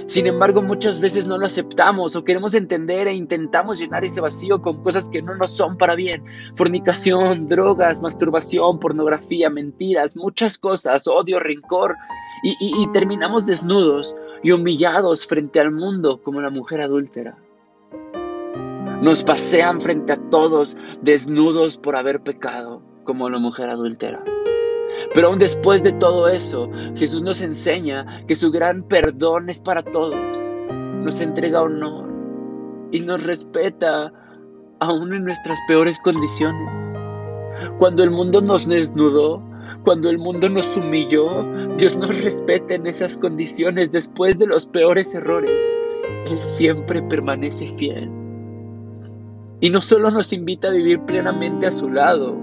Sin 0.07 0.27
embargo, 0.27 0.61
muchas 0.61 0.99
veces 0.99 1.27
no 1.27 1.37
lo 1.37 1.45
aceptamos 1.45 2.15
o 2.15 2.23
queremos 2.23 2.53
entender 2.53 3.07
e 3.07 3.13
intentamos 3.13 3.79
llenar 3.79 4.05
ese 4.05 4.21
vacío 4.21 4.61
con 4.61 4.81
cosas 4.83 5.09
que 5.09 5.21
no 5.21 5.35
nos 5.35 5.51
son 5.51 5.77
para 5.77 5.95
bien. 5.95 6.23
Fornicación, 6.55 7.47
drogas, 7.47 8.01
masturbación, 8.01 8.79
pornografía, 8.79 9.49
mentiras, 9.49 10.15
muchas 10.15 10.57
cosas, 10.57 11.07
odio, 11.07 11.39
rencor. 11.39 11.95
Y, 12.43 12.87
terminamos 12.93 13.45
desnudos 13.45 14.15
y 14.43 14.51
humillados 14.51 15.25
frente 15.25 15.59
al 15.59 15.71
mundo 15.71 16.21
como 16.21 16.39
la 16.39 16.51
mujer 16.51 16.81
adúltera. 16.81 17.37
Nos 19.01 19.23
pasean 19.23 19.81
frente 19.81 20.13
a 20.13 20.29
todos 20.29 20.77
desnudos 21.01 21.77
por 21.77 21.95
haber 21.95 22.21
pecado 22.21 22.81
como 23.03 23.29
la 23.29 23.39
mujer 23.39 23.69
adúltera. 23.69 24.23
Pero 25.13 25.27
aún 25.27 25.39
después 25.39 25.83
de 25.83 25.93
todo 25.93 26.27
eso, 26.27 26.69
Jesús 26.95 27.21
nos 27.23 27.41
enseña 27.41 28.05
que 28.27 28.35
su 28.35 28.51
gran 28.51 28.83
perdón 28.83 29.49
es 29.49 29.59
para 29.59 29.83
todos. 29.83 30.15
Nos 31.03 31.21
entrega 31.21 31.61
honor 31.61 32.07
y 32.91 32.99
nos 32.99 33.23
respeta 33.23 34.11
aún 34.79 35.13
en 35.13 35.23
nuestras 35.23 35.59
peores 35.67 35.99
condiciones. 35.99 36.91
Cuando 37.79 38.03
el 38.03 38.11
mundo 38.11 38.41
nos 38.41 38.67
desnudó, 38.67 39.41
cuando 39.83 40.09
el 40.09 40.17
mundo 40.17 40.49
nos 40.49 40.75
humilló, 40.75 41.45
Dios 41.77 41.97
nos 41.97 42.23
respeta 42.23 42.75
en 42.75 42.87
esas 42.87 43.17
condiciones 43.17 43.91
después 43.91 44.37
de 44.37 44.47
los 44.47 44.65
peores 44.65 45.15
errores. 45.15 45.63
Él 46.29 46.39
siempre 46.39 47.01
permanece 47.01 47.67
fiel. 47.67 48.11
Y 49.59 49.69
no 49.69 49.81
solo 49.81 50.11
nos 50.11 50.33
invita 50.33 50.67
a 50.67 50.71
vivir 50.71 50.99
plenamente 51.01 51.65
a 51.67 51.71
su 51.71 51.89
lado, 51.89 52.37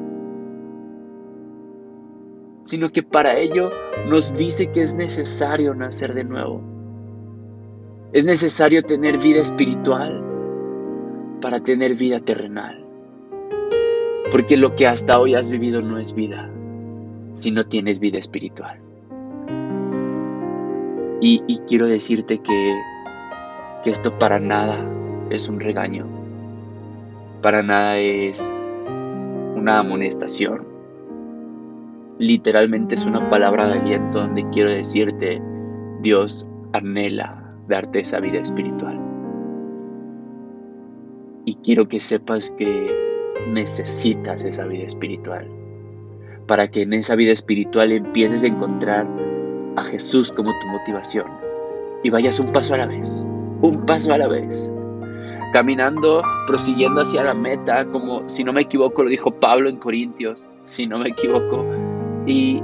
sino 2.64 2.90
que 2.90 3.02
para 3.02 3.37
ello 3.38 3.71
nos 4.09 4.35
dice 4.35 4.73
que 4.73 4.83
es 4.83 4.94
necesario 4.94 5.75
nacer 5.75 6.14
de 6.14 6.25
nuevo. 6.25 6.62
Es 8.12 8.25
necesario 8.25 8.83
tener 8.83 9.18
vida 9.18 9.42
espiritual 9.42 10.25
para 11.42 11.61
tener 11.61 11.94
vida 11.94 12.21
terrenal. 12.21 12.83
Porque 14.30 14.56
lo 14.56 14.75
que 14.75 14.87
hasta 14.87 15.21
hoy 15.21 15.35
has 15.35 15.50
vivido 15.50 15.83
no 15.83 15.99
es 15.99 16.14
vida, 16.14 16.50
si 17.35 17.50
no 17.50 17.66
tienes 17.66 18.00
vida 18.00 18.18
espiritual. 18.18 18.80
Y, 21.21 21.40
quiero 21.68 21.87
decirte 21.87 22.38
que, 22.38 22.76
que 23.83 23.90
esto 23.90 24.18
para 24.18 24.38
nada 24.38 24.85
es 25.30 25.49
un 25.49 25.59
regaño, 25.59 26.06
para 27.40 27.62
nada 27.62 27.99
es 27.99 28.66
una 29.56 29.78
amonestación 29.78 30.74
literalmente 32.18 32.94
es 32.94 33.06
una 33.06 33.28
palabra 33.30 33.66
de 33.66 33.78
aliento 33.78 34.21
donde 34.21 34.49
quiero 34.50 34.71
decirte, 34.71 35.40
Dios 36.00 36.47
anhela 36.73 37.44
darte 37.68 38.00
esa 38.00 38.21
vida 38.21 38.38
espiritual. 38.38 39.00
Y 41.44 41.56
quiero 41.56 41.88
que 41.88 42.00
sepas 42.00 42.50
que 42.52 42.90
necesitas 43.49 44.44
esa 44.44 44.64
vida 44.64 44.85
espiritual. 44.85 45.49
Para 46.47 46.68
que 46.68 46.83
en 46.83 46.92
esa 46.92 47.16
vida 47.16 47.33
espiritual 47.33 47.92
empieces 47.92 48.42
a 48.42 48.47
encontrar 48.47 49.06
a 49.76 49.85
Jesús 49.85 50.30
como 50.33 50.50
tu 50.50 50.66
motivación. 50.68 51.26
Y 52.02 52.11
vayas 52.11 52.38
un 52.38 52.52
paso 52.52 52.75
a 52.75 52.78
la 52.78 52.87
vez. 52.87 53.09
Un 53.62 53.85
paso 53.87 54.12
a 54.12 54.18
la 54.18 54.28
vez. 54.28 54.71
Caminando, 55.52 56.23
prosiguiendo 56.47 57.00
hacia 57.00 57.23
la 57.23 57.35
meta, 57.35 57.87
como 57.87 58.28
si 58.28 58.44
no 58.44 58.52
me 58.52 58.62
equivoco, 58.62 59.04
lo 59.04 59.11
dijo 59.11 59.30
Pablo 59.38 59.68
en 59.68 59.76
Corintios, 59.76 60.49
si 60.64 60.87
no 60.87 60.99
me 60.99 61.11
equivoco, 61.11 61.64
y, 62.26 62.62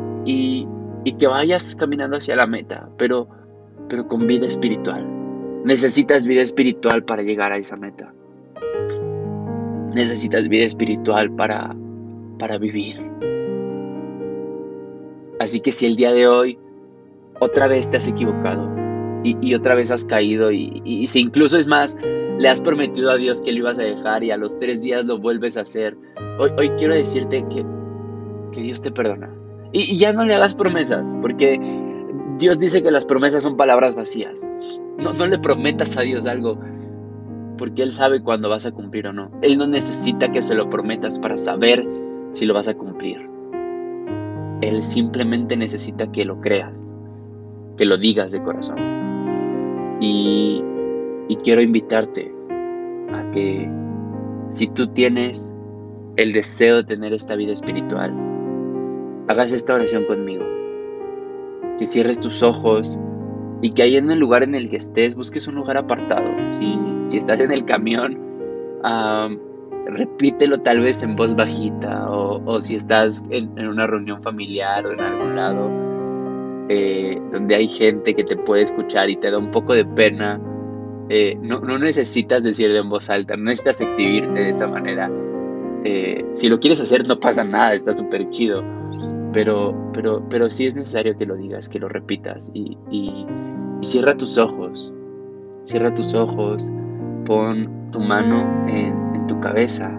que 1.18 1.26
vayas 1.26 1.74
caminando 1.74 2.16
hacia 2.16 2.36
la 2.36 2.46
meta, 2.46 2.88
pero, 2.96 3.28
pero 3.88 4.06
con 4.06 4.26
vida 4.26 4.46
espiritual. 4.46 5.06
Necesitas 5.64 6.26
vida 6.26 6.40
espiritual 6.40 7.04
para 7.04 7.22
llegar 7.22 7.52
a 7.52 7.58
esa 7.58 7.76
meta. 7.76 8.14
Necesitas 9.94 10.48
vida 10.48 10.64
espiritual 10.64 11.30
para, 11.32 11.74
para 12.38 12.58
vivir. 12.58 13.10
Así 15.40 15.60
que 15.60 15.72
si 15.72 15.86
el 15.86 15.96
día 15.96 16.12
de 16.12 16.28
hoy 16.28 16.58
otra 17.40 17.68
vez 17.68 17.90
te 17.90 17.96
has 17.96 18.06
equivocado 18.06 18.70
y, 19.22 19.54
otra 19.54 19.74
vez 19.74 19.90
has 19.90 20.04
caído 20.04 20.50
y, 20.50 21.06
si 21.06 21.20
incluso 21.20 21.58
es 21.58 21.66
más, 21.66 21.96
le 22.38 22.48
has 22.48 22.60
prometido 22.60 23.10
a 23.10 23.16
Dios 23.16 23.42
que 23.42 23.52
lo 23.52 23.58
ibas 23.58 23.78
a 23.78 23.82
dejar 23.82 24.24
y 24.24 24.30
a 24.30 24.36
los 24.36 24.58
tres 24.58 24.80
días 24.82 25.04
lo 25.04 25.18
vuelves 25.18 25.56
a 25.56 25.62
hacer, 25.62 25.96
hoy, 26.38 26.50
hoy 26.56 26.70
quiero 26.78 26.94
decirte 26.94 27.44
que, 27.50 27.64
que 28.52 28.62
Dios 28.62 28.80
te 28.80 28.90
perdona. 28.90 29.30
Y, 29.72 29.98
ya 29.98 30.12
no 30.12 30.24
le 30.24 30.34
hagas 30.34 30.54
promesas, 30.54 31.14
porque 31.20 31.60
Dios 32.38 32.58
dice 32.58 32.82
que 32.82 32.90
las 32.90 33.04
promesas 33.04 33.42
son 33.42 33.56
palabras 33.56 33.94
vacías. 33.94 34.50
No, 34.98 35.12
no 35.12 35.26
le 35.26 35.38
prometas 35.38 35.96
a 35.96 36.02
Dios 36.02 36.26
algo, 36.26 36.58
porque 37.56 37.82
Él 37.82 37.92
sabe 37.92 38.22
cuándo 38.22 38.48
vas 38.48 38.66
a 38.66 38.72
cumplir 38.72 39.06
o 39.06 39.12
no. 39.12 39.30
Él 39.42 39.58
no 39.58 39.66
necesita 39.66 40.32
que 40.32 40.42
se 40.42 40.54
lo 40.54 40.68
prometas 40.68 41.18
para 41.18 41.38
saber 41.38 41.86
si 42.32 42.46
lo 42.46 42.54
vas 42.54 42.68
a 42.68 42.74
cumplir. 42.74 43.28
Él 44.60 44.82
simplemente 44.82 45.56
necesita 45.56 46.10
que 46.10 46.24
lo 46.24 46.40
creas, 46.40 46.92
que 47.76 47.84
lo 47.84 47.96
digas 47.96 48.32
de 48.32 48.42
corazón. 48.42 48.76
Y, 50.00 50.62
y 51.28 51.36
quiero 51.36 51.62
invitarte 51.62 52.32
a 53.12 53.30
que 53.30 53.70
si 54.50 54.66
tú 54.68 54.88
tienes 54.88 55.54
el 56.16 56.32
deseo 56.32 56.76
de 56.76 56.84
tener 56.84 57.12
esta 57.12 57.36
vida 57.36 57.52
espiritual, 57.52 58.29
hagas 59.30 59.52
esta 59.52 59.74
oración 59.74 60.04
conmigo. 60.06 60.44
Que 61.78 61.86
cierres 61.86 62.20
tus 62.20 62.42
ojos 62.42 62.98
y 63.62 63.70
que 63.72 63.82
ahí 63.82 63.96
en 63.96 64.10
el 64.10 64.18
lugar 64.18 64.42
en 64.42 64.54
el 64.54 64.68
que 64.68 64.76
estés 64.76 65.14
busques 65.14 65.46
un 65.46 65.54
lugar 65.54 65.76
apartado. 65.76 66.28
Si, 66.48 66.78
si 67.04 67.16
estás 67.16 67.40
en 67.40 67.52
el 67.52 67.64
camión, 67.64 68.18
repítelo 69.86 70.60
tal 70.60 70.80
vez 70.80 71.02
en 71.02 71.14
voz 71.14 71.34
bajita 71.34 72.10
o, 72.10 72.60
si 72.60 72.74
estás 72.74 73.24
en, 73.30 73.66
una 73.66 73.86
reunión 73.86 74.22
familiar 74.22 74.86
o 74.86 74.92
en 74.92 75.00
algún 75.00 75.36
lado 75.36 75.70
eh, 76.68 77.20
donde 77.32 77.54
hay 77.54 77.68
gente 77.68 78.14
que 78.14 78.24
te 78.24 78.36
puede 78.36 78.62
escuchar 78.62 79.10
y 79.10 79.16
te 79.16 79.30
da 79.30 79.38
un 79.38 79.50
poco 79.50 79.74
de 79.74 79.84
pena. 79.84 80.40
Eh, 81.08 81.36
no, 81.40 81.60
no, 81.60 81.76
necesitas 81.78 82.44
decirlo 82.44 82.78
en 82.78 82.88
voz 82.88 83.10
alta, 83.10 83.36
no 83.36 83.44
necesitas 83.44 83.80
exhibirte 83.80 84.40
de 84.40 84.50
esa 84.50 84.68
manera. 84.68 85.10
Eh, 85.84 86.24
si 86.32 86.48
lo 86.48 86.60
quieres 86.60 86.80
hacer 86.80 87.06
no 87.08 87.18
pasa 87.18 87.42
nada, 87.42 87.74
está 87.74 87.92
súper 87.92 88.30
chido 88.30 88.79
pero, 89.32 89.74
pero, 89.92 90.22
pero 90.28 90.50
sí 90.50 90.66
es 90.66 90.74
necesario 90.74 91.16
que 91.16 91.26
lo 91.26 91.36
digas, 91.36 91.68
que 91.68 91.78
lo 91.78 91.88
repitas 91.88 92.50
y, 92.54 92.76
cierra 93.82 94.14
tus 94.14 94.36
ojos, 94.36 94.92
cierra 95.64 95.94
tus 95.94 96.12
ojos, 96.14 96.70
pon 97.24 97.90
tu 97.92 98.00
mano 98.00 98.66
en, 98.68 99.26
tu 99.26 99.38
cabeza 99.40 99.90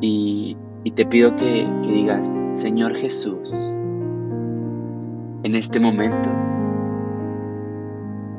y, 0.00 0.56
te 0.94 1.06
pido 1.06 1.34
que, 1.36 1.66
que 1.82 1.90
digas, 1.90 2.36
Señor 2.52 2.96
Jesús, 2.96 3.52
en 5.42 5.54
este 5.54 5.80
momento, 5.80 6.30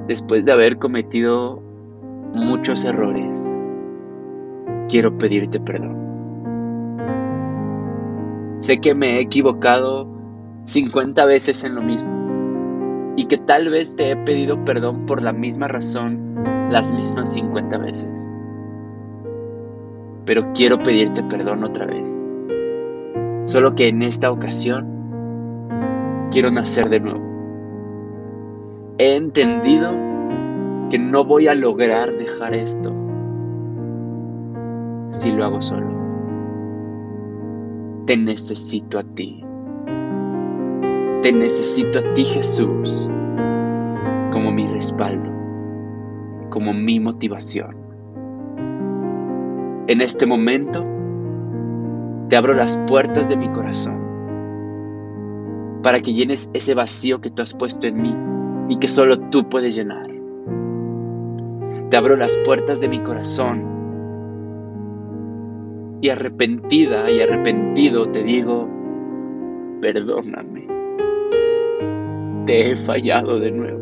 después 0.08 0.46
de 0.46 0.52
haber 0.52 0.78
cometido 0.78 1.62
muchos 2.34 2.86
errores, 2.86 3.52
quiero 4.90 5.18
pedirte 5.18 5.60
perdón. 5.60 6.01
Sé 8.62 8.80
que 8.80 8.94
me 8.94 9.18
he 9.18 9.22
equivocado 9.22 10.08
50 10.66 11.26
veces 11.26 11.64
en 11.64 11.76
lo 11.76 11.82
mismo 11.82 13.14
y 13.16 13.26
que 13.26 13.38
tal 13.38 13.70
vez 13.70 13.96
te 13.96 14.12
he 14.12 14.16
pedido 14.16 14.64
perdón 14.64 15.06
por 15.06 15.22
la 15.22 15.34
misma 15.34 15.68
razón 15.68 16.70
las 16.70 16.92
mismas 16.92 17.34
50 17.34 17.78
veces. 17.80 18.28
Pero 20.26 20.54
quiero 20.54 20.78
pedirte 20.78 21.24
perdón 21.24 21.64
otra 21.64 21.88
vez. 21.88 22.16
Solo 23.44 23.74
que 23.74 23.90
en 23.90 24.04
esta 24.04 24.32
ocasión 24.32 24.88
quiero 26.32 26.52
nacer 26.52 26.90
de 26.90 27.00
nuevo. 27.00 27.22
He 29.00 29.16
entendido 29.16 29.92
que 30.92 31.00
no 31.00 31.26
voy 31.26 31.48
a 31.48 31.56
lograr 31.56 32.16
dejar 32.16 32.56
esto 32.56 32.94
si 35.10 35.32
lo 35.32 35.44
hago 35.44 35.62
solo. 35.62 36.01
Te 38.06 38.18
necesito 38.18 38.98
a 38.98 39.04
ti. 39.04 39.46
Te 41.22 41.32
necesito 41.32 42.00
a 42.00 42.14
ti, 42.14 42.24
Jesús, 42.24 43.08
como 44.32 44.52
mi 44.52 44.66
respaldo, 44.66 45.30
como 46.50 46.74
mi 46.74 47.00
motivación. 47.00 47.78
En 49.88 50.02
este 50.02 50.26
momento, 50.26 50.84
te 52.30 52.38
abro 52.38 52.56
las 52.56 52.78
puertas 52.88 53.30
de 53.30 53.38
mi 53.38 53.50
corazón 53.50 54.02
para 55.84 56.00
que 56.00 56.14
llenes 56.14 56.50
ese 56.54 56.74
vacío 56.74 57.22
que 57.22 57.30
tú 57.30 57.42
has 57.42 57.54
puesto 57.54 57.86
en 57.86 58.02
mí 58.02 58.16
y 58.70 58.78
que 58.78 58.88
solo 58.88 59.20
tú 59.30 59.48
puedes 59.48 59.76
llenar. 59.76 60.10
Te 61.90 61.98
abro 61.98 62.16
las 62.16 62.38
puertas 62.46 62.80
de 62.80 62.88
mi 62.88 63.00
corazón 63.02 63.71
y 66.02 66.10
arrepentida 66.10 67.10
y 67.12 67.22
arrepentido 67.22 68.10
te 68.10 68.24
digo, 68.24 68.68
perdóname. 69.82 70.68
Te 72.48 72.72
he 72.72 72.76
fallado 72.76 73.40
de 73.40 73.52
nuevo. 73.52 73.80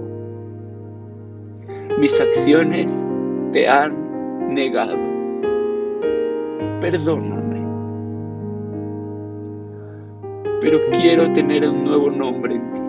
mis 1.97 2.19
acciones 2.19 3.05
te 3.53 3.67
han 3.67 4.53
negado. 4.53 4.97
Perdóname. 6.81 7.59
Pero 10.61 10.79
quiero 10.91 11.31
tener 11.33 11.67
un 11.67 11.85
nuevo 11.85 12.09
nombre 12.09 12.55
en 12.55 12.73
ti. 12.73 12.79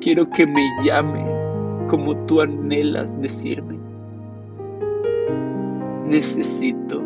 Quiero 0.00 0.28
que 0.30 0.46
me 0.46 0.66
llames 0.82 1.44
como 1.88 2.16
tú 2.24 2.40
anhelas 2.40 3.20
decirme. 3.20 3.78
Necesito 6.06 7.02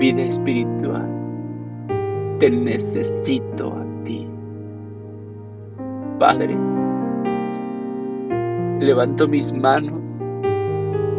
vida 0.00 0.22
espiritual. 0.22 1.06
Te 2.38 2.50
necesito 2.50 3.74
a 3.74 4.04
ti. 4.04 4.26
Padre, 6.18 6.56
levanto 8.80 9.28
mis 9.28 9.52
manos 9.52 10.00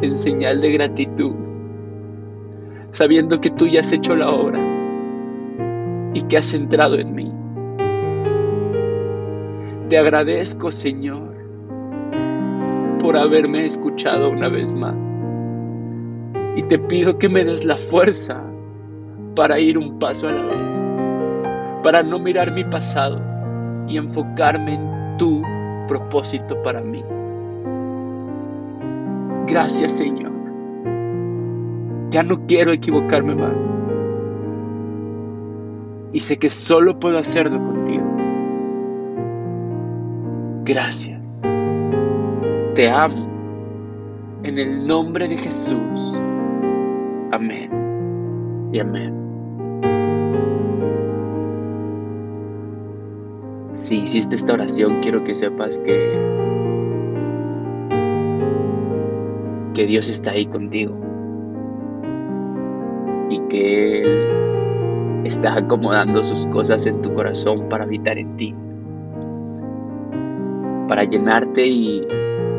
en 0.01 0.17
señal 0.17 0.61
de 0.61 0.71
gratitud, 0.71 1.35
sabiendo 2.89 3.39
que 3.39 3.51
tú 3.51 3.67
ya 3.67 3.81
has 3.81 3.93
hecho 3.93 4.15
la 4.15 4.31
obra 4.31 4.59
y 6.15 6.23
que 6.23 6.37
has 6.37 6.51
entrado 6.55 6.95
en 6.95 7.13
mí. 7.13 7.31
Te 9.89 9.97
agradezco, 9.99 10.71
Señor, 10.71 11.35
por 12.99 13.15
haberme 13.15 13.67
escuchado 13.67 14.31
una 14.31 14.49
vez 14.49 14.73
más. 14.73 14.95
Y 16.55 16.63
te 16.63 16.79
pido 16.79 17.19
que 17.19 17.29
me 17.29 17.43
des 17.43 17.63
la 17.63 17.77
fuerza 17.77 18.50
para 19.35 19.59
ir 19.59 19.77
un 19.77 19.97
paso 19.99 20.27
a 20.27 20.31
la 20.31 20.43
vez, 20.43 21.83
para 21.83 22.03
no 22.03 22.19
mirar 22.19 22.51
mi 22.51 22.63
pasado 22.63 23.19
y 23.87 23.97
enfocarme 23.97 24.75
en 24.75 25.17
tu 25.17 25.41
propósito 25.87 26.61
para 26.63 26.81
mí. 26.81 27.03
Gracias 29.47 29.93
Señor. 29.93 30.31
Ya 32.09 32.23
no 32.23 32.45
quiero 32.45 32.71
equivocarme 32.71 33.35
más. 33.35 33.55
Y 36.13 36.19
sé 36.19 36.37
que 36.37 36.49
solo 36.49 36.99
puedo 36.99 37.17
hacerlo 37.17 37.57
contigo. 37.57 38.03
Gracias. 40.65 41.21
Te 42.75 42.89
amo. 42.89 43.29
En 44.43 44.59
el 44.59 44.85
nombre 44.85 45.27
de 45.27 45.37
Jesús. 45.37 46.15
Amén. 47.31 48.69
Y 48.73 48.79
amén. 48.79 49.20
Si 53.91 53.97
hiciste 53.97 54.35
esta 54.35 54.53
oración, 54.53 55.01
quiero 55.01 55.21
que 55.25 55.35
sepas 55.35 55.77
que 55.79 56.17
que 59.73 59.85
Dios 59.85 60.07
está 60.07 60.31
ahí 60.31 60.45
contigo 60.45 60.95
y 63.29 63.41
que 63.49 63.99
Él 63.99 65.25
está 65.25 65.57
acomodando 65.57 66.23
sus 66.23 66.47
cosas 66.47 66.85
en 66.85 67.01
tu 67.01 67.13
corazón 67.13 67.67
para 67.67 67.83
habitar 67.83 68.17
en 68.17 68.37
ti, 68.37 68.55
para 70.87 71.03
llenarte 71.03 71.67
y, 71.67 72.07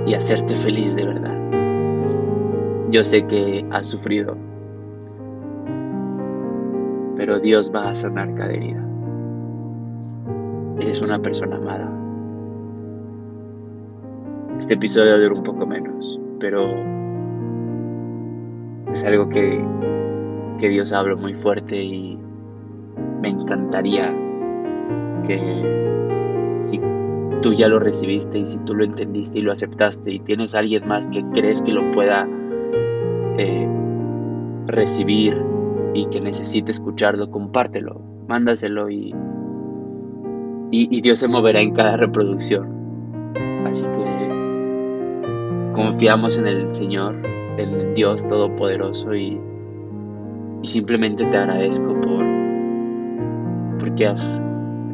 y 0.05 0.13
hacerte 0.13 0.55
feliz 0.55 0.95
de 0.95 1.07
verdad. 1.07 1.39
Yo 2.91 3.03
sé 3.05 3.27
que 3.27 3.65
has 3.71 3.87
sufrido, 3.87 4.37
pero 7.17 7.41
Dios 7.41 7.73
va 7.75 7.89
a 7.89 7.95
sanar 7.95 8.35
cada 8.35 8.53
herida. 8.53 8.92
Eres 10.83 11.01
una 11.01 11.23
persona 11.23 11.59
amada. 11.59 11.89
Este 14.59 14.75
episodio 14.75 15.17
dura 15.17 15.33
un 15.33 15.45
poco 15.45 15.65
menos, 15.65 16.19
pero 16.41 16.75
es 18.91 19.05
algo 19.05 19.29
que, 19.29 19.65
que 20.59 20.69
Dios 20.69 20.93
habla 20.93 21.15
muy 21.15 21.35
fuerte 21.35 21.81
y 21.81 22.19
me 23.21 23.29
encantaría 23.29 24.13
que 25.25 26.59
si 26.59 26.81
tú 27.43 27.53
ya 27.53 27.69
lo 27.69 27.79
recibiste 27.79 28.39
y 28.39 28.47
si 28.49 28.59
tú 28.65 28.75
lo 28.75 28.85
entendiste 28.85 29.39
y 29.39 29.43
lo 29.43 29.53
aceptaste 29.53 30.15
y 30.15 30.19
tienes 30.19 30.53
a 30.57 30.59
alguien 30.59 30.89
más 30.89 31.07
que 31.07 31.25
crees 31.33 31.63
que 31.63 31.71
lo 31.71 31.93
pueda 31.93 32.29
eh, 33.39 33.69
recibir 34.67 35.41
y 35.95 36.07
que 36.07 36.21
necesite 36.21 36.73
escucharlo, 36.73 37.31
compártelo, 37.31 38.01
mándaselo 38.27 38.91
y, 38.91 39.15
y, 40.73 41.01
Dios 41.03 41.19
se 41.19 41.29
moverá 41.29 41.61
en 41.61 41.75
cada 41.75 41.99
reproducción. 41.99 42.67
Así 43.67 43.83
que 43.83 45.73
confiamos 45.75 46.39
en 46.39 46.47
el 46.47 46.75
Señor 46.75 47.15
el 47.59 47.95
Dios 47.95 48.27
Todopoderoso 48.27 49.15
y, 49.15 49.39
y 50.63 50.67
simplemente 50.67 51.27
te 51.27 51.37
agradezco 51.37 52.01
por 52.01 52.25
porque 53.79 54.07
has, 54.07 54.43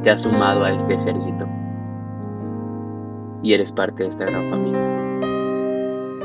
te 0.03 0.11
has 0.11 0.23
sumado 0.23 0.65
a 0.65 0.73
este 0.73 0.95
ejército 0.95 1.47
y 3.43 3.53
eres 3.53 3.71
parte 3.71 4.03
de 4.03 4.09
esta 4.09 4.27
gran 4.27 4.51
familia. 4.51 4.81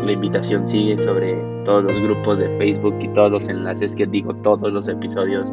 La 0.04 0.12
invitación 0.12 0.66
sigue 0.66 0.98
sobre 0.98 1.36
todos 1.64 1.84
los 1.84 2.00
grupos 2.02 2.40
de 2.40 2.58
Facebook 2.58 2.96
y 3.00 3.08
todos 3.10 3.32
los 3.32 3.48
enlaces 3.48 3.96
que 3.96 4.08
digo, 4.08 4.34
todos 4.38 4.74
los 4.74 4.88
episodios. 4.88 5.52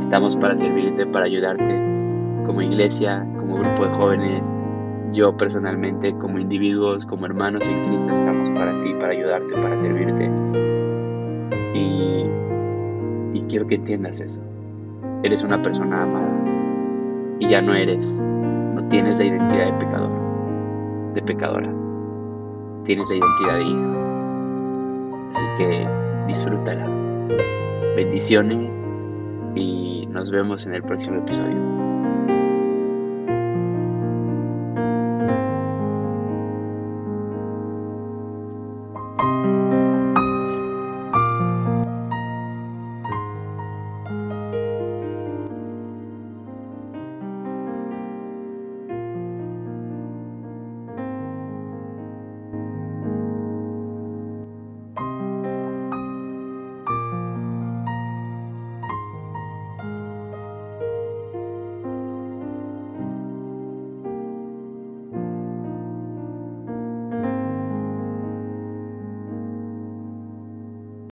Estamos 0.00 0.36
para 0.36 0.56
servirte, 0.56 1.06
para 1.06 1.26
ayudarte 1.26 1.95
como 2.46 2.62
iglesia, 2.62 3.26
como 3.36 3.56
grupo 3.56 3.84
de 3.84 3.90
jóvenes, 3.96 4.42
yo 5.12 5.36
personalmente, 5.36 6.14
como 6.14 6.38
individuos, 6.38 7.04
como 7.04 7.26
hermanos 7.26 7.66
en 7.66 7.88
Cristo, 7.88 8.12
estamos 8.12 8.50
para 8.52 8.72
ti, 8.82 8.94
para 8.94 9.12
ayudarte, 9.12 9.52
para 9.54 9.78
servirte. 9.78 10.30
Y, 11.74 12.24
y 13.34 13.42
quiero 13.48 13.66
que 13.66 13.74
entiendas 13.74 14.20
eso. 14.20 14.40
Eres 15.24 15.42
una 15.42 15.60
persona 15.60 16.04
amada. 16.04 16.32
Y 17.40 17.48
ya 17.48 17.60
no 17.60 17.74
eres, 17.74 18.22
no 18.74 18.88
tienes 18.88 19.18
la 19.18 19.24
identidad 19.24 19.66
de 19.66 19.84
pecador, 19.84 21.14
de 21.14 21.22
pecadora. 21.22 21.74
Tienes 22.84 23.08
la 23.10 23.16
identidad 23.16 23.56
de 23.56 23.64
hija. 23.64 23.96
Así 25.34 25.44
que 25.58 25.88
disfrútala. 26.28 26.86
Bendiciones 27.96 28.84
y 29.54 30.06
nos 30.10 30.30
vemos 30.30 30.64
en 30.66 30.74
el 30.74 30.82
próximo 30.82 31.18
episodio. 31.18 31.75